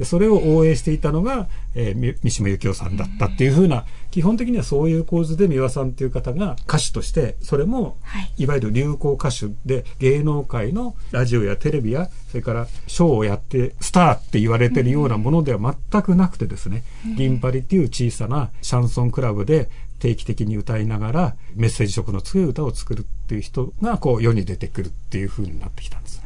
[0.00, 7.96] でそれを応援していたのが、えー、三島由紀夫さんだったっていうふうな、基本的にはそういう構図で三輪さんっていう方が歌手として、それも、
[8.36, 16.82] い、わゆる流行歌手で芸能界のラジオやテレビや、それからショーをやってスターって言われてるようなものでは全くなくてですね、
[17.16, 19.68] 銀パリっていう小さなシャンソンクラブで
[20.00, 26.24] 定期的に歌いながらメッセージ色の強い歌を作るっていう人がこう世に出てくるっていうふうになってきたんですね。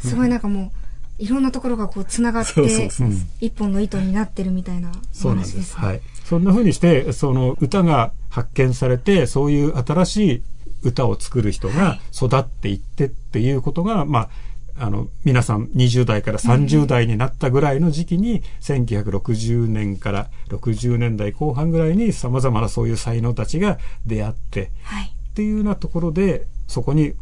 [0.00, 0.72] すごいなんかも
[1.18, 2.90] ういろんなところがこうつながって
[3.40, 5.76] 一本の糸になってるみたいなそうなんです。
[5.76, 6.00] はい。
[6.26, 10.42] そんなふうにしてその歌が発見されてそういう新しい
[10.82, 14.28] 歌を作る人が育っていってっていうことが、はい、まあ
[14.78, 27.14] あの、皆さん20代から30代になったぐらいの時期に、うん、1960年から60年代後半ぐらいに様々なそういう才能たちが出会って、はい、っていうようなところで、そこに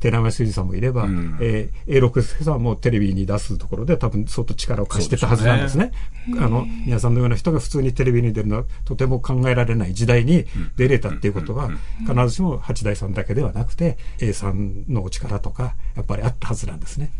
[0.00, 5.92] 寺山修司さんもいれば、うん、えー、A 六輔さんもテレビに出すところで多分相当力を貸してたはずなんですね。
[6.24, 17.10] すねあの、皆さんのような人が普通にテレビに出るのはとても考えられない時代に出れたっていうことは、必ずしも八代さんだけではなくて、A さんのお力とか、やっぱりあったはずなんですね。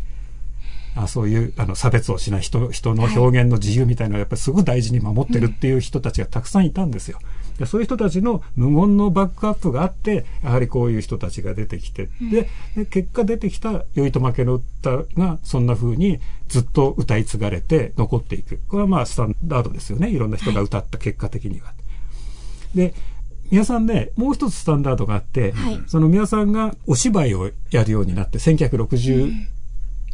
[0.95, 7.19] あそういうあの差別をしない人人の表現の自由みたいなのをやっぱりすごい大事に守ってるっていう人たちがたくさんいたんですよ。
[7.57, 12.49] でそういう人たちの無言のバックアップがあってやはりこういう人たちが出てきて、うん、で
[12.89, 18.59] 結果出てきた「酔いと負けの歌」がそんな風にずっと歌い継がれて残っていく。
[18.67, 20.09] これはまあスタンダードですよね。
[20.09, 21.67] いろんな人が歌った結果的には。
[21.67, 21.73] は
[22.73, 22.93] い、で
[23.51, 29.47] 皆さんね、もう一つスタンダードがあって、はい、その皆さんがお芝居をやるようになって、1960、うん、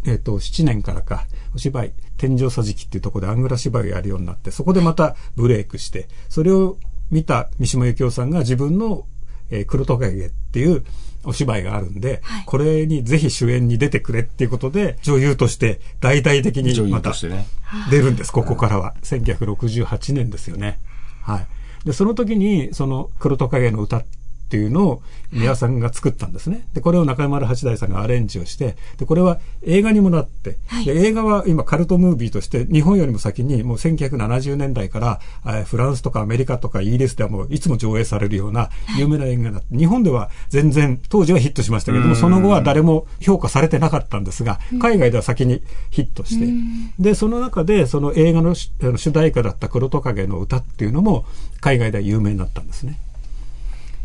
[0.08, 6.78] えっ、と、7年からか、お芝居、天井桟敷っていうところでアングラ芝居をやるようになって、そこでまたブレイクして、それを
[7.12, 9.06] 見た三島由紀夫さんが自分の、
[9.50, 10.84] えー、黒トカゲっていう
[11.24, 17.14] お芝居があるんで、はい、これにぜひ主演に出てくれっていうことで、女優として大々的にまた
[17.92, 18.94] 出るんです、ここからは。
[19.04, 20.80] 1968年ですよね。
[21.22, 21.48] はい。
[21.86, 24.06] で、その時に、その黒トカゲの歌っ
[24.48, 25.02] っていうのを
[25.34, 26.66] 宮さんが作ったんですね。
[26.74, 46.48] で、これを中山八大さんがアレンジをして、で、これは映画にもなって、はい、で映画は今カルトムービーとして日本よりも先にもう1970年代から、フランスとかアメリカとかイギリスではもういつも上映されるような有名な映画になって、日本では全然当時はヒットしましたけども、その後は誰も評価されてなかったんですが、海外では先にヒットして、
[47.00, 48.72] で、その中でその映画の主
[49.12, 51.26] 題歌だった黒トカゲの歌っていうのも
[51.60, 52.98] 海外では有名になったんですね。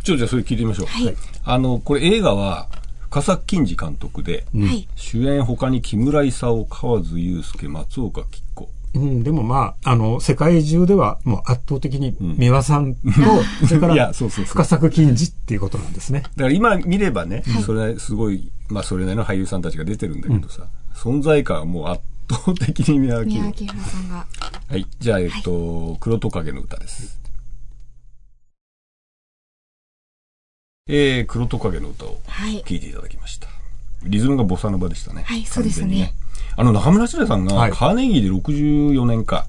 [0.02, 0.86] ちょ、じゃあそれ聞いてみましょう。
[0.86, 1.16] はい。
[1.44, 2.68] あの、これ映画は、
[3.12, 8.70] 深作金次監督で、はい、主演他に木村勲、河津祐介、松岡吉子。
[8.94, 16.22] うん、でもまあ、あの、世界中ではもう圧倒的に三輪さんと、うん、それから 深作金次っていうことなんですね。
[16.22, 20.66] だから今見ればね、それすごい、まあそれなりの俳優さんたちが出てるんだけどさ、
[21.04, 24.26] うん、存在感はもう圧倒的に三輪明宏さんが。
[24.68, 24.86] はい。
[25.00, 27.21] じゃあ、えっと、はい、黒トカゲの歌です。
[30.88, 33.47] えー、黒トカゲの歌を聴いていただきました。
[33.47, 33.53] は
[34.05, 35.23] い、リズムがボサノバでしたね。
[35.23, 35.95] はい、そうですね。
[35.95, 36.14] ね
[36.57, 39.47] あの、中村千さんが、カーネギーで64年か、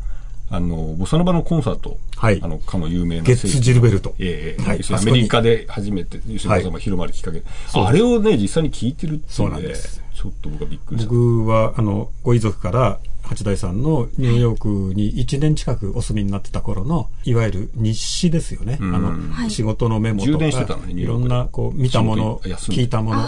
[0.52, 3.24] あの、ボサノバのコンサート、はい、あの、かの有名な。
[3.24, 4.14] ゲッツ・ジルベルト。
[4.20, 11.10] ええー、はい、アメリカで初めて、吉野さんが広まるきっかけ、はい、あれをね、実際に聞いてるっていうので、ちょっと僕はびっくりした。
[11.10, 13.00] 僕は、あの、ご遺族から、
[13.34, 18.78] 八大さんのニューヨークに1年近くお住みになってた頃の、いわゆる日誌ですよね。
[18.80, 20.46] あの、仕事のメモとか、
[20.88, 23.28] いろんな、こう、見たもの、聞いたもの、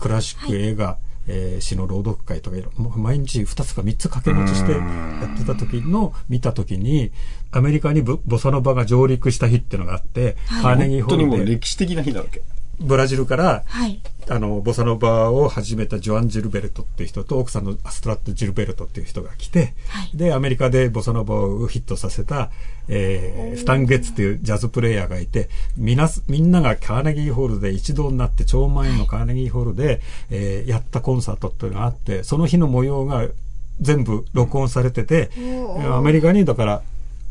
[0.00, 0.96] クラシック、映画、
[1.28, 2.56] えー、詩の朗読会とか
[2.96, 4.78] 毎日2つか3つ掛け持ちしてや
[5.32, 7.12] ってた時の見た時に
[7.52, 12.42] アメリカにボサノバが上陸した日っていうのがあって、はい、カーネギーホールで本当にもう歴史的な日なわけ
[12.80, 22.50] ブラジルから、はい、あの、ボサノバを始めたジョアン・ジルベルトっていう人と、奥さんのアストラット・ジルベルトっていう人が来て、はい、で、アメリカでボサノバをヒットさせた、
[22.88, 33.28] えー、スタン・ゲッツっていうジャズプレイヤーがいて、みな、みんながカーネギーホールで一堂になって、超満員のカーネギーホールで、えー、やったコンサートっていうのがあって、その日の模様が
[33.80, 35.30] 全部録音されてて、
[35.90, 36.82] アメリカにだから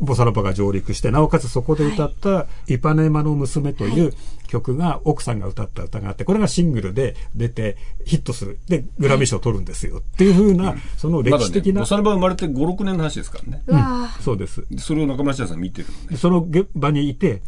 [0.02, 4.14] ボサノバが上陸して、なおかつそこで歌った、イパネマの娘という
[4.48, 8.60] 曲が奥さんが歌った歌があって、これがシングルで出てヒットする。
[8.68, 10.00] で、グラミー賞を取るんですよ。
[10.00, 11.82] っていうふうな、その歴史的な。
[11.82, 13.62] ボサノバ生まれて5、6年の話ですからね。
[13.68, 14.66] うん、そうです。
[14.78, 16.18] それを中村さん見てるのね。
[16.18, 17.42] その場にいて、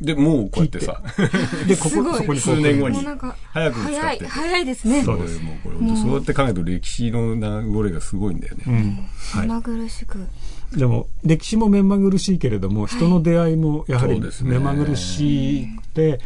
[0.00, 1.02] で、もうこうやってさ。
[1.68, 2.98] で、ここ、そこに数年後に。
[3.52, 4.26] 早く使って。
[4.26, 5.02] 早いですね。
[5.04, 5.40] そうです。
[5.40, 8.64] もうこれ、そうやって考えると歴史の流れがすごいんだよね。
[8.66, 9.40] うん。
[9.42, 10.26] 目まぐるしく。
[10.76, 16.20] でも歴史も目まぐるしいけれども、人の出会いもやはり目まぐるしくて、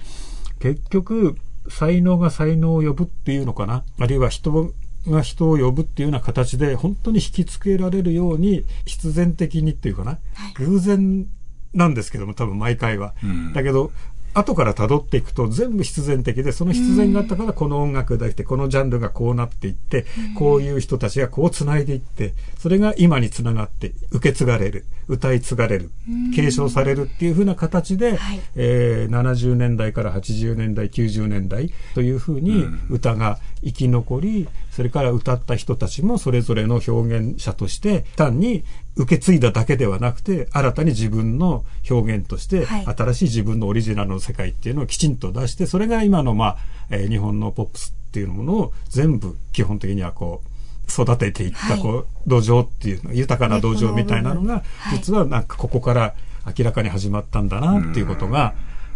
[0.61, 1.37] 結局
[1.69, 3.85] 才能が才能を呼ぶっていうのかな？
[3.99, 4.73] あるいは人
[5.09, 10.19] が人を呼ぶっていうような形で本当に引きつけられるように必然的にっていうかな、は
[10.51, 11.27] い、偶然
[11.73, 13.93] なんですけども多分毎回は、うん、だけど
[14.35, 25.91] 後から辿っていくと全部必然的で、その必然があったからこの音楽ができて、このジャンルがこうなっていって、こういう人たちがこう繋いでいって、それが今につながって受け継がれる、歌い継がれる、
[26.35, 28.19] 継承されるっていうふうな形で、
[28.57, 38.65] えー、70年代から80年代、90年代というふうに歌が生き残り、それから歌った人たちもそれぞれの表現者として単に
[38.97, 46.57] 受け継いだだけではなくて、新たに自分の表現として、新しい自分のオリジナルの世界っていうのをきちんと出して、それが今の、まあ、
[46.91, 56.15] えー、日本のポップスっていうものを全部基本的にはこう、育てていった、こう、土壌っていうの、豊かな土壌みたいなのが、実はなんかここから
[56.59, 58.55] 明らかに始まったんだなっていうことが、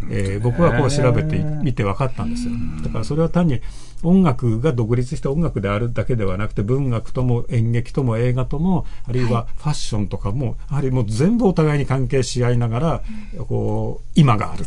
[0.09, 2.53] えー、僕はこう調べてみて分かったんですよ。
[2.83, 3.61] だからそれは単に
[4.03, 13.03] 音楽が独立した音楽であるだけではなくて文学とも演劇とも映画ともあるいはファッションとかも、やはりもう全部お互いに関係し合いながら、
[13.47, 14.65] こう今がある。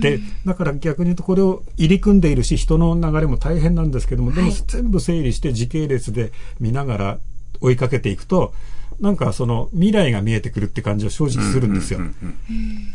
[0.00, 7.18] でだから逆に言うとこれを入り組んでいるし人の流れも大変なんですけどもでも全部整理して時系列で見ながら
[7.60, 8.54] 追いかけていくと
[9.00, 12.00] なんかその未来が見えてくるって感じは正直するんですよ。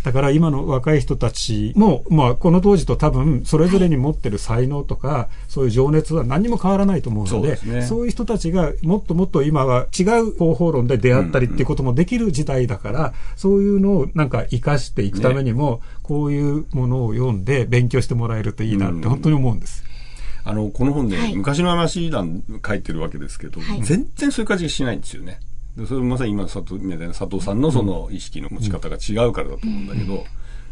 [0.04, 19.84] だから今の若い人たちも、まあこの当時と多分それぞれに持ってる才能とか、そういう情熱は何にも変わらないと思うので、そうね、そういう人たちがもっともっと今は違う方法論で出会ったりっていうこともできる時代だから、そういうのをなんか活かしていくためにも、こういうものを読んで勉強してもらえるといいなって本当に思うんです。
[20.44, 25.40] あの、この本で、はい、昔の話なん書いてるわけですけど、はい、全然そういう感じがしないんですよね。
[25.78, 30.26] でそれまさに今佐藤みたいな佐藤さんのその意識の持ち方が違うからだと思うんだけど、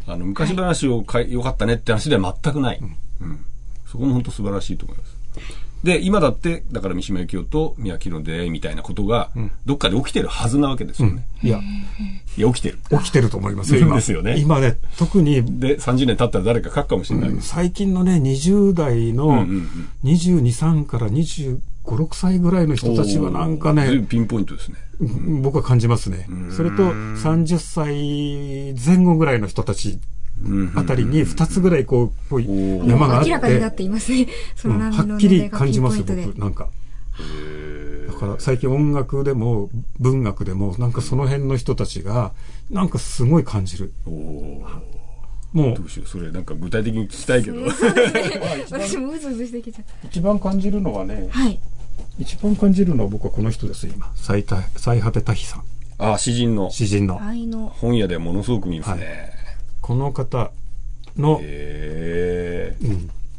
[0.06, 2.80] あの昔話をかよかったねって話では全くない、
[3.20, 3.44] うん、
[3.86, 5.20] そこも本当素晴らしいと思います。
[5.82, 9.30] で、今だって、だから三島由紀夫と宮城の出会いみたいなことが、
[9.64, 11.26] どっかで起きてるはずなわけですよね。
[11.42, 11.58] うん、いや、
[12.36, 12.78] いや、起きてる。
[12.90, 13.96] 起きてると思いますよ、今。
[13.96, 14.38] ですよね。
[14.38, 15.36] 今ね、特に。
[15.58, 17.30] で、30年経ったら誰か書くかもしれない。
[17.30, 19.46] うん、最近のね、20代の、
[20.04, 21.08] 22、3から
[21.84, 24.76] 25、6歳ぐらいの人たちはなんかね、ピンポイントですね。
[25.42, 26.26] 僕は感じますね。
[26.50, 29.98] それと、30歳前後ぐらいの人たち
[30.74, 32.42] あたりに2つぐらいこう、
[32.88, 33.30] 山があって。
[33.30, 34.26] 明らかになっていますね。
[34.56, 36.14] そのはっきり感じます、僕。
[36.38, 36.68] なんか。
[38.08, 42.32] だから最近音楽でも文学でもなんかその辺の人たちが
[42.70, 43.92] なんかすごい感じる。
[45.52, 45.74] もう。
[45.74, 47.62] どうしよう、それなんか具体的に聞きたいけど。
[48.70, 50.06] 私もうずうずしてきちゃった。
[50.06, 51.58] 一番感じるのはね、はい。
[52.18, 54.10] 一番感じるのは僕はこの人です今。
[54.14, 54.44] 最
[54.76, 55.64] 最果て多比さん。
[55.98, 56.70] ああ、詩人の。
[56.70, 57.18] 詩人の。
[57.80, 59.06] 本屋でものすごく見ますね。
[59.06, 59.32] はい、
[59.80, 60.50] この方
[61.16, 62.76] の、え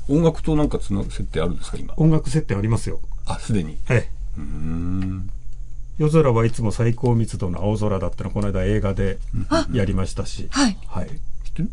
[0.08, 1.94] うん、音楽となんかつな設定あるんですか今？
[1.98, 3.00] 音楽設定ありますよ。
[3.26, 3.78] あ、すでに。
[3.88, 4.08] はい。
[4.38, 5.30] うん。
[5.98, 9.20] 夜空はいつも最高密度の青空だったのこの間映画で
[9.72, 10.48] やりましたし。
[10.52, 10.78] はい。
[10.88, 11.08] はい。
[11.08, 11.14] 知っ
[11.54, 11.70] てる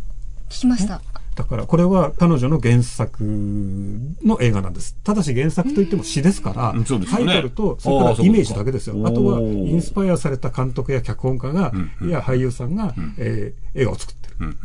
[0.49, 1.01] 聞きました。
[1.39, 4.97] だからこれは彼女の原作の映画なんです。
[5.05, 6.75] ただし原作といっても詩ですから、
[7.07, 8.97] タイトルとそれからイメージだけですよ。
[9.07, 11.73] あとはインスパイアされた監督や脚本家が、
[12.03, 14.57] いや俳優さんが、え映画を作ってる。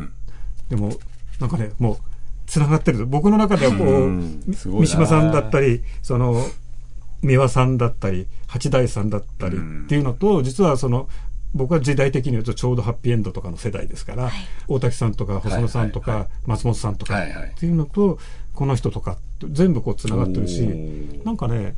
[0.70, 0.94] でも
[1.40, 1.98] なんかねもう
[2.48, 6.44] 繋がってる僕の中ではこう、三島さんだったりその
[7.22, 11.08] 三輪さんだったり八大さんだったりっていうのと、実はその
[11.54, 14.32] 僕は時代的に言うとちょうどハッピーエンドとかの世代ですから、はい、
[14.68, 18.18] 大滝さんとか細野さんとか松本さんとかっていうのと、
[18.54, 19.18] この人とか
[19.52, 20.62] 全部こう繋がってるし、
[21.24, 21.76] なんかね、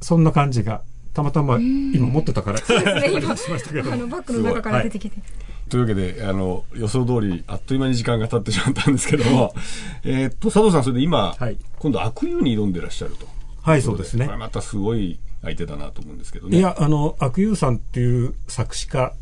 [0.00, 0.82] そんな感じが、
[1.14, 3.92] たまたま今持ってたから、そうですね、 今、しましたけど。
[3.92, 5.22] あの、バッグの中から出てきて。
[5.68, 9.54] というわけで、あの、予想通り、あっという間に時間が経ってしまったんですけども、
[10.04, 13.26] えっと、佐藤さん、それで今、はい、今度悪友に挑んでらっしゃると。
[13.62, 14.26] はい、そうですね。
[14.26, 16.58] これまたすごい相手だなと思うんですけどね。
[16.58, 19.12] いや、あの、悪友さんっていう作詞家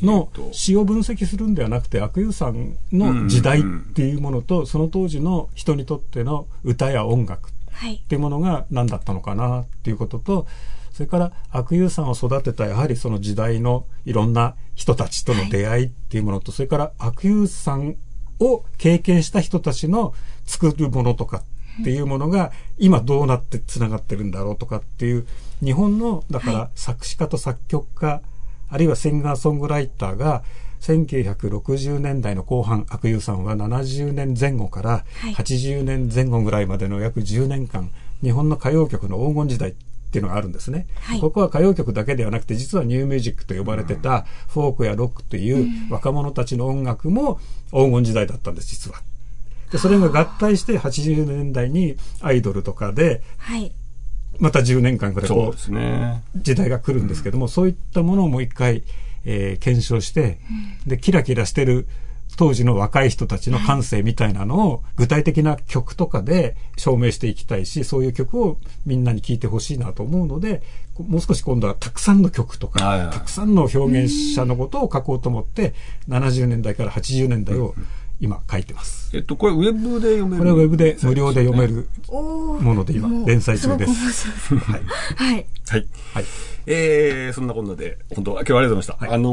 [0.00, 3.62] の詩を分析するんではなくて、悪友さんの時代っ
[3.94, 7.52] ていうものと、その当時の人にとっての歌や音楽っ
[8.08, 8.18] てい。
[8.18, 10.46] うものが何だったのかなっていうことと、
[10.92, 17.96] それから悪友さんを育てたやはりその時代のいろんな人たちとの出会いっていうものと、それから悪友さん
[18.40, 20.14] を経験した人たちの
[20.46, 21.42] 作るものとか
[21.80, 25.26] っていうものが今どうなって繋がってるんだろうとかっていう
[25.62, 28.20] 日本のだから作詞家と作曲家、
[28.68, 30.42] あるいはシンガーソングライターが
[30.80, 35.04] 1960年代の後半、悪友さんは70年前後から
[35.36, 37.90] 80年前後ぐらいまでの約10年間、
[38.22, 47.38] 日本の歌謡曲の黄金時代っていうのがあるんですね、はい、ここは歌謡曲だけではなくて実はニューミュージックと呼ばれてたフォークやロックという若者たちの音楽も
[47.70, 49.02] 黄金時代だったんです実は。
[49.70, 53.72] で、それが合体して80年代にアイドルとかで、はい。
[54.38, 58.82] また10年間くらいこう、ね、時代が来るんですけども、そういったものをもう一回、
[59.24, 60.38] えー、検証して、
[60.86, 61.88] で、キラキラしてる
[62.36, 70.62] 当時の若い人たちの感性みたいなのを具体的な曲とかで証明していきたいし、そういう曲をみんなに聴いてほしいなと思うので、
[70.98, 75.74] もう少し今度はたくさんの曲とか、たくさんの表現者のことを書こうと思って、
[76.08, 77.74] 70年代から80年代を
[78.20, 79.16] 今書いてます。
[79.16, 80.38] えっと、これウェブで読める？
[80.38, 84.56] これはウェブで無料で読めるもので今、連載中です。
[84.56, 84.82] はい。
[85.16, 85.46] はい。
[85.68, 85.86] はい。
[86.14, 86.24] はい。
[86.70, 89.06] えー、そんなこんなで、本当今日はありがとうございました。
[89.06, 89.30] はい、あの、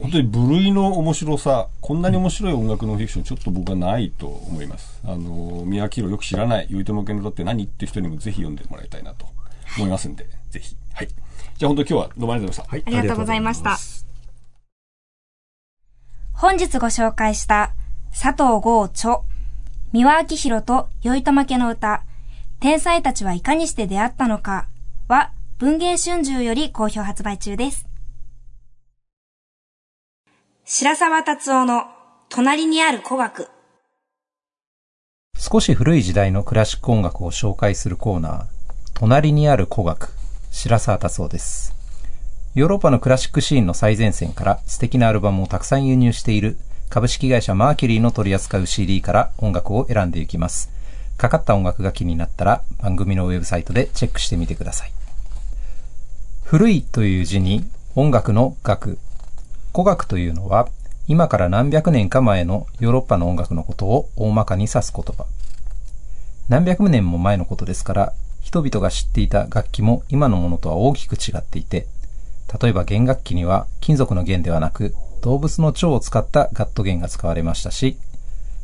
[0.00, 4.98] 本当に部類の面白さ、こんなに面白い音楽ノンフィクション、ちょっと僕はないと思います。
[5.04, 9.26] あの、宮城をよく知らない、ゆいともけのだって何って人にもぜひ読んでもらいたいなと
[9.76, 10.76] 思いますんで、はい、ぜひ。
[10.94, 11.08] はい。
[11.08, 12.70] じゃあ本当今日はどうもありがとうございました。
[12.70, 12.82] はい。
[12.86, 13.78] ありがとうございました。
[16.32, 17.74] 本日ご紹介した
[18.12, 19.20] 佐藤剛著、
[19.92, 22.02] 三輪明宏と酔いとまけの歌、
[22.60, 24.66] 天才たちはいかにして出会ったのか
[25.06, 27.86] は文芸春秋より好評発売中です。
[30.64, 31.84] 白沢達夫の
[32.28, 33.48] 隣にある古学。
[35.36, 38.44] 少し古い時代のクラシック音楽を紹介するコーナー、
[38.94, 40.12] 隣にある古学、
[40.50, 41.74] 白沢達夫です。
[42.54, 46.58] ヨーロッパのクラシックシーンの最前線から素敵なアルバムをたくさん輸入している
[46.90, 50.70] 株式会社マーキュリーの取り扱う CD から音楽を選んでいきます。
[51.18, 54.92] かかった音楽が気になったら番組のウェブサイトでチェックしてみてください。
[56.44, 58.98] 古いという字に音楽の楽。
[59.74, 60.68] 古楽というのは
[61.06, 65.26] 今から何百年か前のヨーロッパの音楽のことを大まかに指す言葉。
[66.48, 71.86] 何百年も前のことですから、人々が知っていた楽器も今のものとは大きく違っていて、
[72.62, 77.98] 例えば弦楽器には金属の弦ではなく動物の腸を使ったガット弦が使われましたし、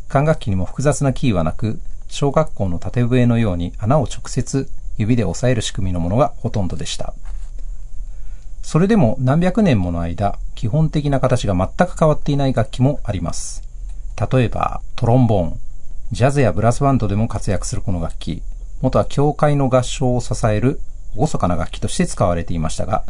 [0.08, 7.14] 管楽器にも複雑なキーはなく、小学校の縦笛のように穴を直接指で押さえる仕組みのものがほとんどでした。
[8.62, 13.62] それでも何百年もの間、基本的な形が全く変わっていない楽器もあります。
[14.32, 15.60] 例えば、トロンボーン。
[16.12, 18.42] ジャズやブラスバンドでも活躍するこの楽器。
[18.80, 20.80] 元は教会の合唱を支える
[21.16, 23.04] 厳かな楽器として使われていましたが、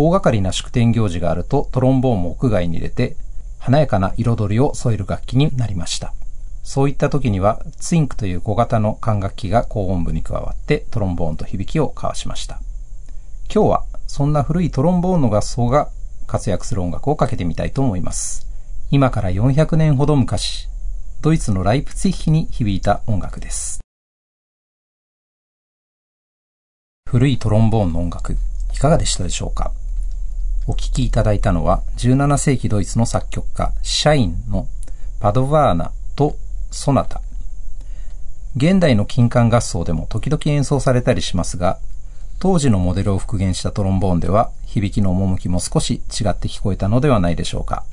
[0.00, 3.16] 大掛かりな祝典行事があるとトロンボーンも屋外に入れて、
[3.58, 6.14] 華やかな彩りを添える楽器になりました。
[6.62, 12.60] そういった時には、ツインクという小型の管楽器が高音部に加わってトロンボーンと響きを交わしました。
[13.52, 15.88] 今日はそんな古いトロンボーンの合奏が
[16.28, 18.46] 活躍する音楽をかけてみたいと思います。
[18.92, 20.68] 今から400年ほど昔、
[21.22, 23.80] ドイツのライプツィヒに響いた音楽です。
[27.10, 28.36] 古いトロンボーンの音楽、
[28.72, 29.72] いかがでしたでしょうか？
[30.70, 34.68] お聴きいただいたのは17世紀ドイツの作曲家シャインの
[35.18, 36.36] パドワーナと
[36.70, 37.22] ソナタ。
[38.54, 41.78] 現代の金管合奏でも時々演奏されたりしますが、
[42.38, 47.84] 当時のモデルを復元したトロンボーンでは響きの趣も少し違って聞こえたのではないでしょうか。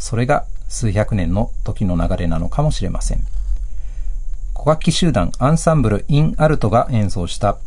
[0.00, 3.20] それが数百年の時の流れなのかもしれません。
[4.56, 7.58] 古楽器集団アンサンブル・イン・アルトが演奏した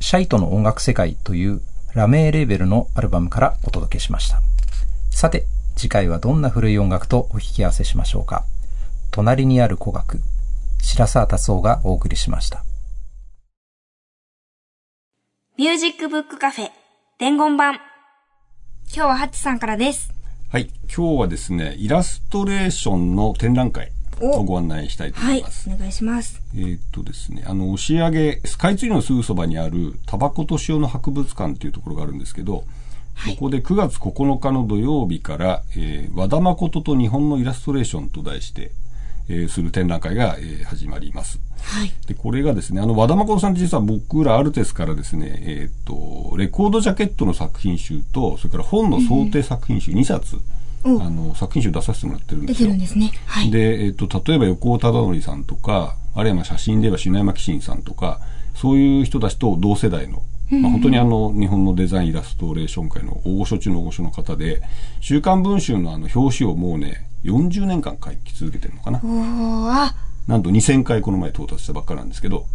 [0.00, 1.60] シャイトの音楽世界という
[1.94, 4.40] ラメーレーベルのアルバムからお届けしました。
[5.12, 8.44] さて、次回はどんな古い音楽とお引き合わせしましょうか。
[9.12, 10.18] 隣にある古楽、
[10.82, 12.64] 白沢達夫がお送りしました。
[15.56, 16.70] ミュージックブックカフェ、
[17.20, 17.74] 伝言版。
[17.74, 17.82] 今
[18.92, 20.12] 日はハッチさんからです。
[20.50, 20.72] はい。
[20.92, 25.68] 今日はですね、イラストレーションの展覧会をご案内したいと思います。
[25.68, 26.40] はい、お願いします。
[26.54, 32.64] えー、っとですね、あの、押上、スカイツリーのすぐそばにある、タバコと塩の博物館っていうところがあるんですけど、
[33.14, 38.72] はい、ここで9月9日の土曜日から、えー、和田誠と日本のイラストレーションと題して、
[39.28, 41.40] えー、する展覧会が、えー、始まります。
[41.62, 41.92] はい。
[42.06, 50.38] で、これがですね、あの、和田誠さん実は僕らアルテスからですね、えっ、と、レコードジャケットの作品集と、それから本の想定作品集2冊、
[50.84, 52.68] あの、作品集出させてもらってるんですよ。
[52.68, 53.12] 出てるんですね。
[53.26, 53.50] はい。
[53.50, 58.20] で、えっ、と、例えば横尾忠則さんとか、あるいはまあ写真で言えば篠山紀信さんとか、
[58.54, 64.60] そういう人たちと同世代の、まあ、本当にあの、日本のデザインイラストレーション界の大御所中の大御所の方で、
[65.00, 69.00] 週刊文春のあの、表紙をもうね、40年間書き続けてるのかな。
[70.28, 72.46] なんと2000回この前到達したばっかなんですけど、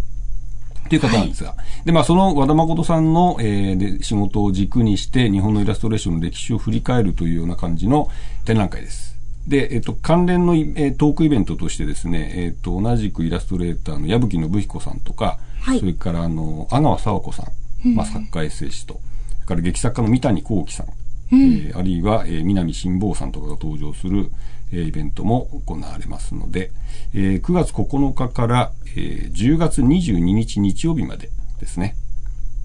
[0.85, 1.51] っていう方なんですが。
[1.51, 8.09] はい、で、まあ、その和田誠さんの、えー、で仕事を軸にして、日本のイラストレーションの歴史を振り返るというような感じの
[8.45, 9.15] 展覧会です。
[9.47, 17.43] で、えっと、関連の、えー、トークイベントとしてですね、えっと、同じくイラストレーターの矢吹信彦さんとか、はい、それから、あの、阿川佐和子さ
[17.83, 18.99] ん、まあ、作家エッセイスト、
[19.35, 20.87] それから劇作家の三谷幸喜さん、
[21.31, 24.29] うん、えー、あるいは、えー、南辛坊さんとかが登場する、
[24.71, 26.71] えー、イベントも行われますので、
[27.13, 31.95] えー、9月9日から、えー、10月22日日曜日までですね。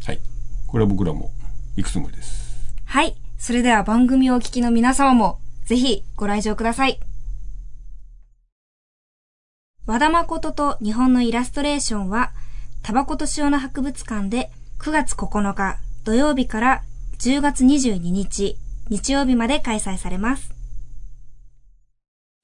[0.04, 0.20] はい。
[0.66, 1.30] これは僕らも
[1.76, 2.54] 行くつもりです。
[2.84, 3.16] はい。
[3.38, 7.00] それでは番組をお聞きの皆様も、ぜひご来場ください。
[9.86, 12.32] 和田誠と日本のイラストレーションは、
[12.82, 16.82] タバコと塩の博物館で9月9日土曜日から
[17.18, 18.58] 10月22日
[18.90, 20.53] 日曜日まで開催されます。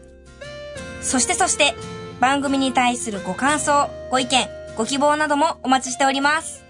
[1.05, 1.75] そしてそして、
[2.21, 6.65] 番組に対するご感想、ご意見、ご希望などもお待ちしております。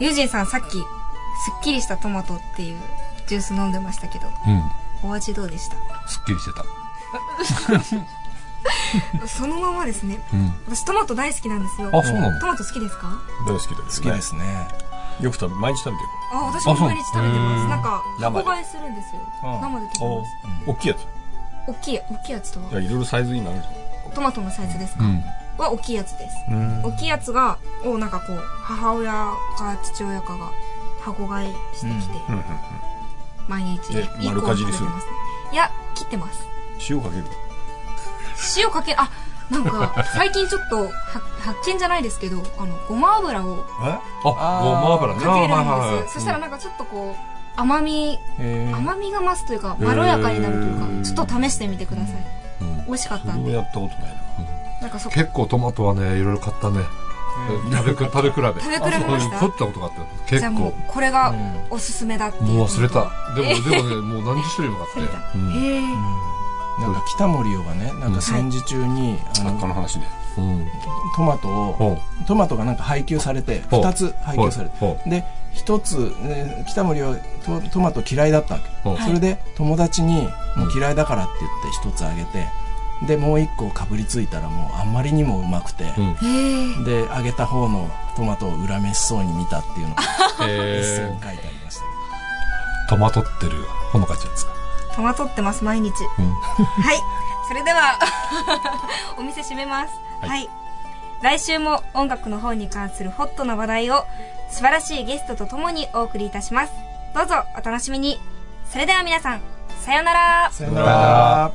[0.00, 2.76] ユージンさんさっき、すっきりしたトマトっていう
[3.26, 4.26] ジュース飲んでましたけど、
[5.04, 5.76] うん、お味どうでした？
[6.08, 6.64] すっきりしてた。
[9.28, 11.90] そのままですね、うん、私トマト大好きなんですよ。
[11.92, 12.40] あそうなの？
[12.40, 13.20] トマト好きですか？
[13.46, 14.68] 大好きだ、ね、好きですね
[15.20, 16.08] よく食べ毎日食べてる。
[16.32, 17.68] あ私も毎日食べてます。
[17.68, 19.20] なんか箱映えするんですよ。
[19.42, 20.30] 生で食べます。
[20.66, 21.06] 大きいやつ。
[21.66, 22.70] 大きい大きいやつとは？
[22.70, 24.12] いやいろいろサイズ今あるじゃん。
[24.14, 25.22] トマトのサイズですか、うん、
[25.58, 26.36] は大きいやつです。
[26.82, 30.50] 大きいやつがをなんかこう母親か父親かが
[31.02, 32.44] 箱買いしてきて、うん、
[33.46, 33.80] 毎日
[34.24, 34.88] 丸かじりする。
[35.52, 36.44] いや切ってます。
[36.88, 37.24] 塩かける。
[38.56, 39.10] 塩かけあ
[39.50, 43.98] なんか最近ちょっと発見じゃないですけどあのごま油をえ？
[44.24, 48.18] あごま油かけるんです、そしたらなんかちょっとこう甘み
[48.72, 52.26] 甘みが増すというかまろやかになるというかちょっと試してみてください、
[52.60, 53.52] うん、美味しかったんで。
[53.52, 54.80] やったことないな。
[54.82, 56.84] なんかそ結構トマトはねいろいろ買ったね。
[57.72, 58.60] 食べ食べ比べ。
[58.60, 59.38] 食べ比べました。
[59.40, 60.00] 凝ったことがあって
[60.38, 60.52] 結構。
[60.52, 61.34] もこれが
[61.70, 63.10] おすすめだってもう忘れた。
[63.34, 65.14] でもでもねもう何十種類も買って。
[65.58, 65.82] へえ
[66.80, 70.06] なんか北森夫がねなんか戦時中に、あのの話で、
[70.38, 70.66] うん、
[71.14, 75.10] トマトをトマトがなんか配給されて2つ配給されて。
[75.10, 75.24] で
[75.54, 79.02] 1つ、ね、北森はトトマト嫌いだったわけ。
[79.04, 81.52] それで友達に「もう嫌いだから」って言っ
[81.82, 82.46] て1つあげて
[83.06, 91.80] でもう1個かぶりついたらもうあんまりにもうまくて、うん、であげた方のトマトを恨めしそうに見たっていうのが一線に書いてありました。
[91.80, 91.86] け
[92.90, 94.52] どトマトってるほのかちゃんですか？
[95.00, 96.98] トマトってます毎日、うん、はい。
[97.48, 97.98] それでは
[99.16, 100.48] お店閉めます、はい、はい、
[101.22, 104.04] 来週も音楽の方に関するホットな話題を
[104.50, 106.72] 素晴らしいゲストとともにお送りいたします。
[107.14, 108.20] どうぞお楽しみに。
[108.70, 109.40] それでは皆さん
[109.80, 110.50] さようなら。
[110.52, 111.50] さようなら。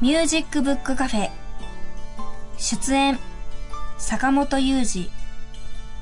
[0.00, 1.30] ミュージックブックカフェ。
[2.58, 3.20] 出演
[3.98, 5.10] 坂本雄二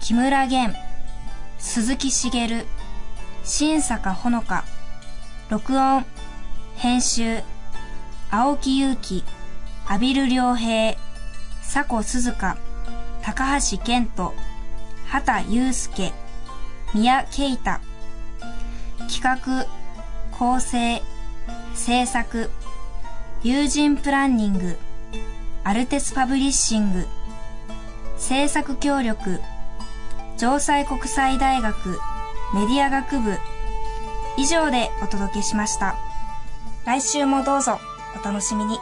[0.00, 0.74] 木村玄
[1.58, 2.48] 鈴木茂
[3.44, 4.64] 新坂ほのか、
[5.48, 6.04] 録音、
[6.76, 7.42] 編集、
[8.30, 9.24] 青木祐希、
[9.86, 10.96] 阿比留良平、
[11.62, 12.56] 佐古鈴鹿、
[13.22, 14.32] 高橋健人、
[15.06, 16.12] 畑祐介、
[16.94, 17.80] 宮慶太、
[19.08, 19.66] 企画、
[20.38, 21.02] 構成、
[21.74, 22.50] 制作、
[23.42, 24.76] 友人プランニング、
[25.64, 27.06] アルテスパブリッシング、
[28.18, 29.40] 制作協力、
[30.36, 31.98] 城西国際大学
[32.52, 33.38] メディア学部
[34.36, 35.96] 以上でお届けしました。
[36.84, 37.78] 来週もどうぞ
[38.20, 38.78] お楽しみに。